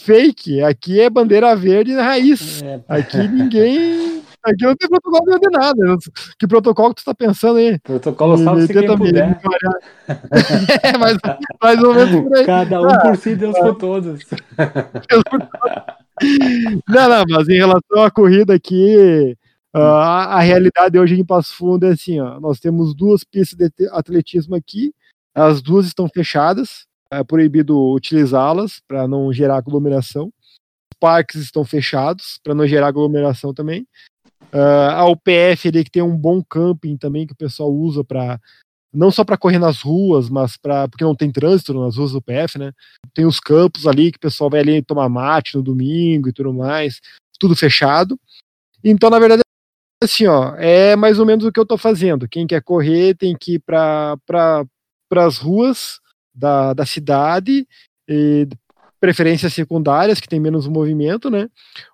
fake. 0.00 0.62
Aqui 0.62 1.00
é 1.00 1.08
bandeira 1.08 1.56
verde 1.56 1.94
raiz. 1.94 2.62
É. 2.62 2.80
Aqui 2.86 3.26
ninguém. 3.26 4.22
Aqui 4.42 4.62
não 4.62 4.76
tem 4.76 4.90
protocolo 4.90 5.38
de 5.38 5.50
nada. 5.50 5.96
Que 6.38 6.46
protocolo 6.46 6.94
que 6.94 7.02
tu 7.02 7.06
tá 7.06 7.14
pensando 7.14 7.56
aí? 7.56 7.78
Protocolo 7.78 8.36
só 8.36 8.60
se 8.60 8.68
quem 8.68 8.86
puder. 8.94 9.40
é, 10.84 10.98
mais, 10.98 11.16
mais 11.62 11.82
ou 11.82 11.94
menos 11.94 12.22
por 12.22 12.36
aí. 12.36 12.44
Cada 12.44 12.82
um 12.82 12.90
ah, 12.90 12.98
por 13.00 13.16
si, 13.16 13.34
Deus 13.34 13.58
por 13.58 13.74
todos. 13.76 14.20
Não, 16.88 17.08
não, 17.08 17.24
mas 17.28 17.48
em 17.48 17.56
relação 17.56 18.02
à 18.02 18.10
corrida 18.10 18.54
aqui, 18.54 19.36
Uh, 19.74 19.80
a, 19.80 20.38
realidade 20.38 20.96
hoje 20.96 21.18
em 21.18 21.24
Passo 21.24 21.52
Fundo 21.56 21.84
é 21.84 21.90
assim: 21.90 22.20
ó, 22.20 22.38
nós 22.38 22.60
temos 22.60 22.94
duas 22.94 23.24
pistas 23.24 23.58
de 23.58 23.88
atletismo 23.90 24.54
aqui, 24.54 24.94
as 25.34 25.60
duas 25.60 25.86
estão 25.86 26.08
fechadas, 26.08 26.86
é 27.10 27.24
proibido 27.24 27.92
utilizá-las 27.92 28.80
para 28.86 29.08
não 29.08 29.32
gerar 29.32 29.56
aglomeração. 29.56 30.26
Os 30.26 30.98
parques 31.00 31.40
estão 31.40 31.64
fechados 31.64 32.38
para 32.44 32.54
não 32.54 32.68
gerar 32.68 32.86
aglomeração 32.86 33.52
também. 33.52 33.84
Uh, 34.52 34.90
a 34.92 35.08
UPF 35.08 35.66
ali 35.66 35.82
que 35.82 35.90
tem 35.90 36.02
um 36.02 36.16
bom 36.16 36.40
camping 36.44 36.96
também 36.96 37.26
que 37.26 37.32
o 37.32 37.36
pessoal 37.36 37.72
usa 37.72 38.04
para 38.04 38.38
não 38.94 39.10
só 39.10 39.24
para 39.24 39.36
correr 39.36 39.58
nas 39.58 39.80
ruas, 39.80 40.28
mas 40.30 40.56
para 40.56 40.88
porque 40.88 41.04
não 41.04 41.14
tem 41.14 41.30
trânsito 41.30 41.74
nas 41.74 41.96
ruas 41.96 42.12
do 42.12 42.18
UPF, 42.18 42.58
né? 42.58 42.72
Tem 43.12 43.26
os 43.26 43.40
campos 43.40 43.86
ali 43.86 44.12
que 44.12 44.18
o 44.18 44.20
pessoal 44.20 44.48
vai 44.48 44.60
ali 44.60 44.82
tomar 44.82 45.08
mate 45.08 45.56
no 45.56 45.62
domingo 45.62 46.28
e 46.28 46.32
tudo 46.32 46.52
mais, 46.52 47.00
tudo 47.38 47.56
fechado. 47.56 48.18
Então, 48.82 49.10
na 49.10 49.18
verdade, 49.18 49.42
assim, 50.02 50.26
ó, 50.26 50.54
é 50.56 50.94
mais 50.94 51.18
ou 51.18 51.26
menos 51.26 51.44
o 51.44 51.52
que 51.52 51.58
eu 51.58 51.66
tô 51.66 51.76
fazendo. 51.76 52.28
Quem 52.28 52.46
quer 52.46 52.62
correr 52.62 53.14
tem 53.16 53.36
que 53.36 53.54
ir 53.54 53.58
para 53.60 54.16
pra, 54.26 54.64
as 55.16 55.38
ruas 55.38 56.00
da, 56.34 56.72
da 56.74 56.86
cidade, 56.86 57.66
e 58.08 58.46
preferências 59.00 59.52
secundárias, 59.52 60.20
que 60.20 60.28
tem 60.28 60.40
menos 60.40 60.66
movimento, 60.66 61.30
né? 61.30 61.48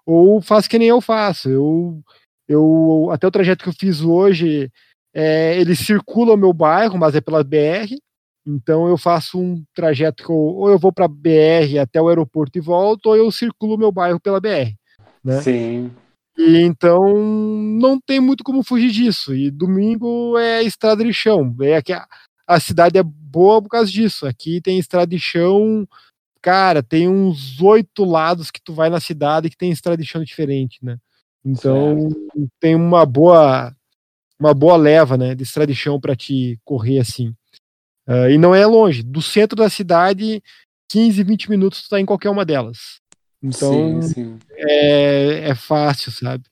Ou 0.07 0.41
faz 0.41 0.67
que 0.67 0.79
nem 0.79 0.89
eu 0.89 1.01
faço. 1.01 1.49
Eu, 1.49 2.03
eu 2.49 3.09
até 3.13 3.27
o 3.27 3.31
trajeto 3.31 3.65
que 3.65 3.69
eu 3.69 3.75
fiz 3.75 4.01
hoje, 4.01 4.71
é, 5.15 5.59
ele 5.61 5.75
circula 5.75 6.35
o 6.35 6.39
meu 6.39 6.53
bairro, 6.53 6.99
mas 6.99 7.15
é 7.15 7.21
pela 7.21 7.43
BR. 7.43 7.97
Então 8.47 8.89
eu 8.89 8.97
faço 8.97 9.39
um 9.39 9.63
trajeto 9.75 10.25
que 10.25 10.31
eu, 10.31 10.37
ou 10.37 10.71
eu 10.71 10.79
vou 10.79 10.93
para 10.93 11.09
BR 11.09 11.79
até 11.81 12.01
o 12.01 12.09
aeroporto 12.09 12.59
e 12.59 12.61
volto, 12.61 13.07
ou 13.07 13.17
eu 13.17 13.31
circulo 13.31 13.75
o 13.75 13.79
meu 13.79 13.93
bairro 13.93 14.21
pela 14.21 14.41
BR. 14.41 14.75
Né? 15.23 15.41
Sim. 15.43 15.91
E 16.39 16.59
então 16.63 17.15
não 17.79 18.01
tem 18.01 18.19
muito 18.19 18.43
como 18.43 18.65
fugir 18.65 18.91
disso. 18.91 19.35
E 19.35 19.51
domingo 19.51 20.39
é 20.39 20.63
estrada 20.63 21.05
de 21.05 21.13
chão. 21.13 21.55
É 21.61 21.83
que 21.83 21.93
a, 21.93 22.07
a 22.47 22.59
cidade 22.59 22.99
é 22.99 23.03
boa 23.03 23.61
por 23.61 23.69
causa 23.69 23.91
disso. 23.91 24.27
Aqui 24.27 24.61
tem 24.61 24.79
estrada 24.79 25.07
de 25.07 25.19
chão, 25.19 25.87
cara, 26.41 26.83
tem 26.83 27.09
uns 27.09 27.61
oito 27.61 28.05
lados 28.05 28.51
que 28.51 28.61
tu 28.63 28.73
vai 28.73 28.89
na 28.89 29.01
cidade 29.01 29.51
que 29.51 29.57
tem 29.57 29.71
estrada 29.71 30.03
de 30.03 30.09
chão 30.09 30.25
diferente, 30.25 30.79
né? 30.83 30.97
Então 31.45 32.11
certo. 32.11 32.49
tem 32.59 32.75
uma 32.75 33.05
boa 33.05 33.75
uma 34.41 34.55
boa 34.55 34.77
leva, 34.77 35.19
né, 35.19 35.35
de 35.35 35.43
estrada 35.43 35.71
de 35.71 35.79
chão 35.79 36.01
para 36.01 36.17
te 36.17 36.59
correr 36.65 36.99
assim. 36.99 37.35
Uh, 38.09 38.31
e 38.31 38.39
não 38.39 38.55
é 38.55 38.65
longe. 38.65 39.03
Do 39.03 39.21
centro 39.21 39.55
da 39.55 39.69
cidade, 39.69 40.43
15, 40.91 41.23
20 41.23 41.51
minutos 41.51 41.83
tu 41.83 41.91
tá 41.91 42.01
em 42.01 42.07
qualquer 42.07 42.31
uma 42.31 42.45
delas. 42.45 43.01
Então 43.43 44.03
sim, 44.03 44.03
sim. 44.03 44.39
É, 44.53 45.51
é 45.51 45.55
fácil, 45.55 46.11
sabe? 46.11 46.45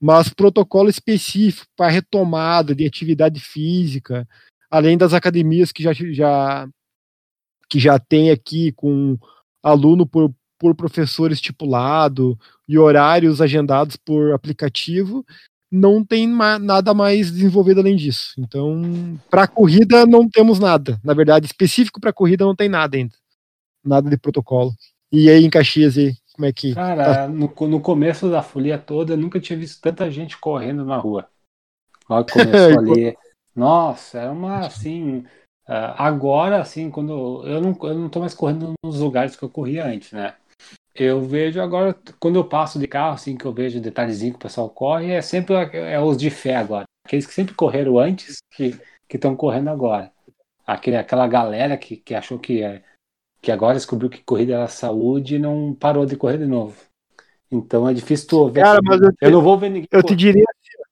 Mas 0.00 0.28
protocolo 0.28 0.88
específico 0.88 1.66
para 1.76 1.90
retomada 1.90 2.74
de 2.74 2.86
atividade 2.86 3.40
física, 3.40 4.26
além 4.70 4.96
das 4.96 5.12
academias 5.12 5.70
que 5.70 5.82
já, 5.82 5.92
já, 5.92 6.68
que 7.68 7.78
já 7.78 7.98
tem 7.98 8.30
aqui 8.30 8.72
com 8.72 9.18
aluno 9.62 10.06
por, 10.06 10.34
por 10.58 10.74
professor 10.74 11.30
estipulado 11.30 12.38
e 12.68 12.78
horários 12.78 13.40
agendados 13.40 13.96
por 13.96 14.32
aplicativo, 14.32 15.24
não 15.72 16.04
tem 16.04 16.28
ma 16.28 16.58
nada 16.58 16.92
mais 16.92 17.32
desenvolvido 17.32 17.80
além 17.80 17.96
disso. 17.96 18.34
Então, 18.38 19.18
para 19.30 19.48
corrida 19.48 20.04
não 20.04 20.28
temos 20.28 20.58
nada. 20.58 21.00
Na 21.02 21.14
verdade, 21.14 21.46
específico 21.46 21.98
para 21.98 22.12
corrida 22.12 22.44
não 22.44 22.54
tem 22.54 22.68
nada 22.68 22.94
ainda. 22.94 23.14
Nada 23.82 24.10
de 24.10 24.18
protocolo. 24.18 24.72
E 25.10 25.30
aí 25.30 25.42
em 25.42 25.50
Caxias 25.50 25.96
aí? 25.96 26.14
Como 26.34 26.46
é 26.46 26.52
que. 26.52 26.74
Cara, 26.74 27.26
no, 27.26 27.52
no 27.68 27.80
começo 27.80 28.30
da 28.30 28.42
folia 28.42 28.76
toda, 28.76 29.14
eu 29.14 29.16
nunca 29.16 29.40
tinha 29.40 29.58
visto 29.58 29.80
tanta 29.80 30.10
gente 30.10 30.38
correndo 30.38 30.84
na 30.84 30.98
rua. 30.98 31.26
Logo 32.08 32.26
que 32.26 32.32
começou 32.32 32.78
ali. 32.78 33.16
Nossa, 33.56 34.18
era 34.18 34.32
uma 34.32 34.66
assim. 34.66 35.24
Uh, 35.68 35.94
agora, 35.96 36.60
assim, 36.60 36.90
quando 36.90 37.46
eu 37.46 37.60
não, 37.60 37.78
eu 37.82 37.98
não 37.98 38.08
tô 38.08 38.20
mais 38.20 38.34
correndo 38.34 38.74
nos 38.84 39.00
lugares 39.00 39.36
que 39.36 39.42
eu 39.42 39.48
corria 39.48 39.86
antes, 39.86 40.12
né? 40.12 40.34
Eu 40.94 41.22
vejo 41.22 41.60
agora, 41.60 41.96
quando 42.20 42.36
eu 42.36 42.44
passo 42.44 42.78
de 42.78 42.86
carro, 42.86 43.14
assim, 43.14 43.36
que 43.36 43.46
eu 43.46 43.52
vejo 43.52 43.80
detalhezinho 43.80 44.32
que 44.32 44.38
o 44.38 44.42
pessoal 44.42 44.68
corre, 44.68 45.12
é 45.12 45.22
sempre 45.22 45.54
é 45.54 45.98
os 46.00 46.16
de 46.16 46.28
fé 46.28 46.56
agora. 46.56 46.84
Aqueles 47.04 47.26
que 47.26 47.32
sempre 47.32 47.54
correram 47.54 47.98
antes, 47.98 48.38
que 48.50 48.78
estão 49.10 49.34
correndo 49.34 49.68
agora. 49.68 50.12
Aquele, 50.66 50.96
aquela 50.96 51.26
galera 51.26 51.76
que, 51.76 51.96
que 51.96 52.14
achou 52.14 52.38
que, 52.38 52.62
é, 52.62 52.82
que 53.40 53.50
agora 53.50 53.74
descobriu 53.74 54.10
que 54.10 54.22
corrida 54.22 54.54
era 54.54 54.68
saúde 54.68 55.36
e 55.36 55.38
não 55.38 55.74
parou 55.74 56.04
de 56.04 56.16
correr 56.16 56.38
de 56.38 56.46
novo. 56.46 56.76
Então 57.50 57.88
é 57.88 57.94
difícil 57.94 58.28
tu 58.28 58.48
ver. 58.48 58.62
Cara, 58.62 58.80
mas 58.82 59.00
eu, 59.00 59.10
eu 59.20 59.30
não 59.30 59.42
vou 59.42 59.58
ver 59.58 59.70
ninguém. 59.70 59.88
Eu 59.90 60.02
te 60.02 60.14
diria 60.14 60.44
assim, 60.48 60.82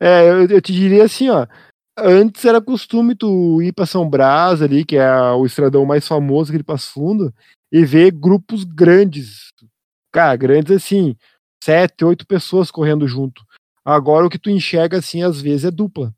é, 0.00 0.28
eu, 0.28 0.46
eu 0.46 0.62
te 0.62 0.72
diria 0.72 1.04
assim, 1.04 1.28
ó. 1.28 1.46
Antes 1.98 2.44
era 2.44 2.62
costume 2.62 3.14
tu 3.14 3.60
ir 3.60 3.72
para 3.72 3.84
São 3.84 4.08
Brás 4.08 4.62
ali, 4.62 4.84
que 4.84 4.96
é 4.96 5.12
o 5.32 5.44
estradão 5.44 5.84
mais 5.84 6.06
famoso 6.08 6.50
aquele 6.50 6.64
Passo 6.64 6.92
Fundo, 6.92 7.34
e 7.72 7.84
ver 7.84 8.10
grupos 8.10 8.64
grandes. 8.64 9.52
Cara, 10.12 10.36
grandes 10.36 10.74
assim, 10.74 11.16
sete, 11.62 12.04
oito 12.04 12.26
pessoas 12.26 12.70
correndo 12.70 13.06
junto. 13.06 13.42
Agora 13.84 14.26
o 14.26 14.30
que 14.30 14.38
tu 14.38 14.50
enxerga 14.50 14.98
assim 14.98 15.22
às 15.22 15.40
vezes 15.40 15.64
é 15.64 15.70
dupla. 15.70 16.12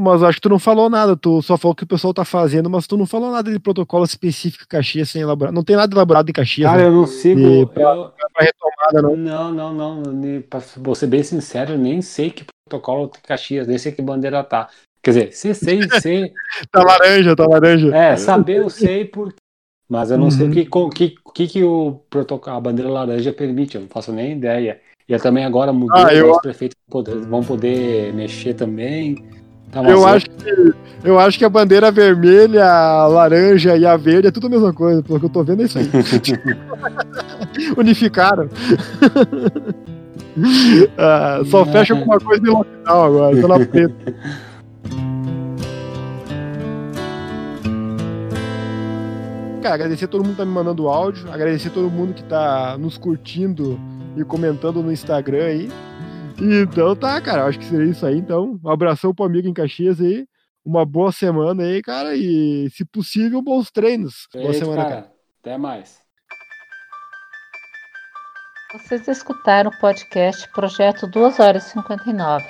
Mas 0.00 0.22
acho 0.22 0.36
que 0.36 0.42
tu 0.42 0.48
não 0.48 0.58
falou 0.58 0.90
nada, 0.90 1.16
tu 1.16 1.40
só 1.42 1.56
falou 1.56 1.74
que 1.74 1.84
o 1.84 1.86
pessoal 1.86 2.12
tá 2.12 2.24
fazendo, 2.24 2.68
mas 2.68 2.86
tu 2.86 2.96
não 2.96 3.06
falou 3.06 3.30
nada 3.30 3.52
de 3.52 3.58
protocolo 3.58 4.04
específico 4.04 4.66
Caxias 4.68 5.10
sem 5.10 5.22
elaborar. 5.22 5.52
Não 5.52 5.62
tem 5.62 5.76
nada 5.76 5.94
elaborado 5.94 6.28
em 6.28 6.32
Caxias. 6.32 6.68
Cara, 6.68 6.82
né? 6.82 6.88
eu 6.88 6.92
não 6.92 7.06
sigo. 7.06 7.40
E 7.40 7.60
eu... 7.60 7.66
pra 7.68 8.12
retomada, 8.40 9.02
não. 9.02 9.16
Não, 9.16 9.52
não, 9.52 10.02
não. 10.02 10.42
Pra 10.42 10.60
vou 10.76 10.94
ser 10.94 11.06
bem 11.06 11.22
sincero, 11.22 11.74
eu 11.74 11.78
nem 11.78 12.02
sei 12.02 12.30
que 12.30 12.44
protocolo 12.68 13.08
tem 13.08 13.22
Caxias, 13.22 13.68
nem 13.68 13.78
sei 13.78 13.92
que 13.92 14.02
bandeira 14.02 14.42
tá. 14.42 14.68
Quer 15.02 15.10
dizer, 15.10 15.32
sei, 15.32 15.54
sei, 15.54 16.00
sei. 16.00 16.32
tá 16.70 16.82
laranja, 16.82 17.36
tá 17.36 17.46
laranja. 17.46 17.94
É, 17.94 18.16
saber 18.16 18.58
eu 18.58 18.68
sei 18.68 19.04
por. 19.04 19.32
Mas 19.90 20.10
eu 20.12 20.16
não 20.16 20.26
uhum. 20.26 20.30
sei 20.30 20.46
o 20.46 20.52
que, 20.52 20.68
que, 20.94 21.16
que, 21.34 21.48
que 21.48 21.64
o 21.64 22.00
protocolo, 22.08 22.56
a 22.56 22.60
bandeira 22.60 22.88
laranja 22.88 23.32
permite, 23.32 23.74
eu 23.74 23.80
não 23.80 23.88
faço 23.88 24.12
nem 24.12 24.36
ideia. 24.36 24.78
E 25.08 25.18
também 25.18 25.44
agora 25.44 25.72
mudou, 25.72 25.96
ah, 25.96 26.14
eu... 26.14 26.30
os 26.30 26.40
prefeitos 26.40 26.76
vão 27.28 27.42
poder, 27.42 28.14
mexer 28.14 28.54
também. 28.54 29.24
Tá 29.72 29.82
eu, 29.82 30.06
acho 30.06 30.26
que, 30.26 30.74
eu 31.02 31.18
acho 31.18 31.36
que 31.36 31.44
a 31.44 31.48
bandeira 31.48 31.90
vermelha, 31.90 32.64
a 32.64 33.08
laranja 33.08 33.76
e 33.76 33.84
a 33.84 33.96
verde 33.96 34.28
é 34.28 34.30
tudo 34.30 34.46
a 34.46 34.50
mesma 34.50 34.72
coisa, 34.72 35.02
pelo 35.02 35.18
que 35.18 35.26
eu 35.26 35.30
tô 35.30 35.42
vendo 35.42 35.62
é 35.62 35.64
isso 35.64 35.80
aí. 35.80 35.90
Unificaram. 37.76 38.46
ah, 40.96 41.40
só 41.46 41.66
fecha 41.66 41.96
com 41.96 42.04
uma 42.04 42.20
coisa 42.20 42.40
de 42.40 42.48
lockdown 42.48 43.04
agora, 43.04 43.40
tô 43.40 43.48
na 43.48 43.66
preta. 43.66 43.96
Cara, 49.62 49.74
agradecer 49.74 50.06
a 50.06 50.08
todo 50.08 50.22
mundo 50.24 50.32
que 50.32 50.38
tá 50.38 50.46
me 50.46 50.52
mandando 50.52 50.88
áudio, 50.88 51.30
agradecer 51.30 51.68
a 51.68 51.72
todo 51.72 51.90
mundo 51.90 52.14
que 52.14 52.24
tá 52.24 52.78
nos 52.78 52.96
curtindo 52.96 53.78
e 54.16 54.24
comentando 54.24 54.82
no 54.82 54.90
Instagram 54.90 55.44
aí. 55.44 55.68
Então 56.40 56.96
tá, 56.96 57.20
cara, 57.20 57.44
acho 57.44 57.58
que 57.58 57.66
seria 57.66 57.90
isso 57.90 58.06
aí. 58.06 58.16
Então, 58.16 58.58
um 58.64 58.70
abração 58.70 59.14
pro 59.14 59.26
amigo 59.26 59.46
em 59.46 59.52
Caxias 59.52 60.00
aí. 60.00 60.26
Uma 60.64 60.86
boa 60.86 61.12
semana 61.12 61.62
aí, 61.62 61.82
cara. 61.82 62.16
E, 62.16 62.70
se 62.70 62.86
possível, 62.86 63.42
bons 63.42 63.70
treinos. 63.70 64.26
Eita, 64.34 64.46
boa 64.46 64.54
semana, 64.54 64.82
cara. 64.82 64.94
cara. 64.94 65.12
Até 65.40 65.58
mais. 65.58 65.98
Vocês 68.72 69.06
escutaram 69.08 69.70
o 69.70 69.78
podcast 69.78 70.48
Projeto 70.52 71.06
2 71.06 71.38
horas 71.38 71.66
e 71.66 71.70
59, 71.72 72.46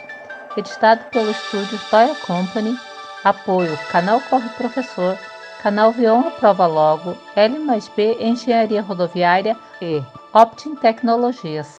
editado 0.57 1.05
pelo 1.11 1.31
estúdio 1.31 1.79
Toya 1.91 2.15
Company, 2.27 2.77
apoio 3.25 3.77
Canal 3.91 4.21
Corre 4.29 4.49
Professor, 4.51 5.19
Canal 5.63 5.93
Vion 5.93 6.31
Prova 6.41 6.67
Logo, 6.67 7.15
L 7.37 7.59
mais 7.59 7.87
B 7.87 8.17
Engenharia 8.19 8.81
Rodoviária 8.81 9.55
e 9.83 10.03
Optim 10.33 10.75
Tecnologias. 10.75 11.77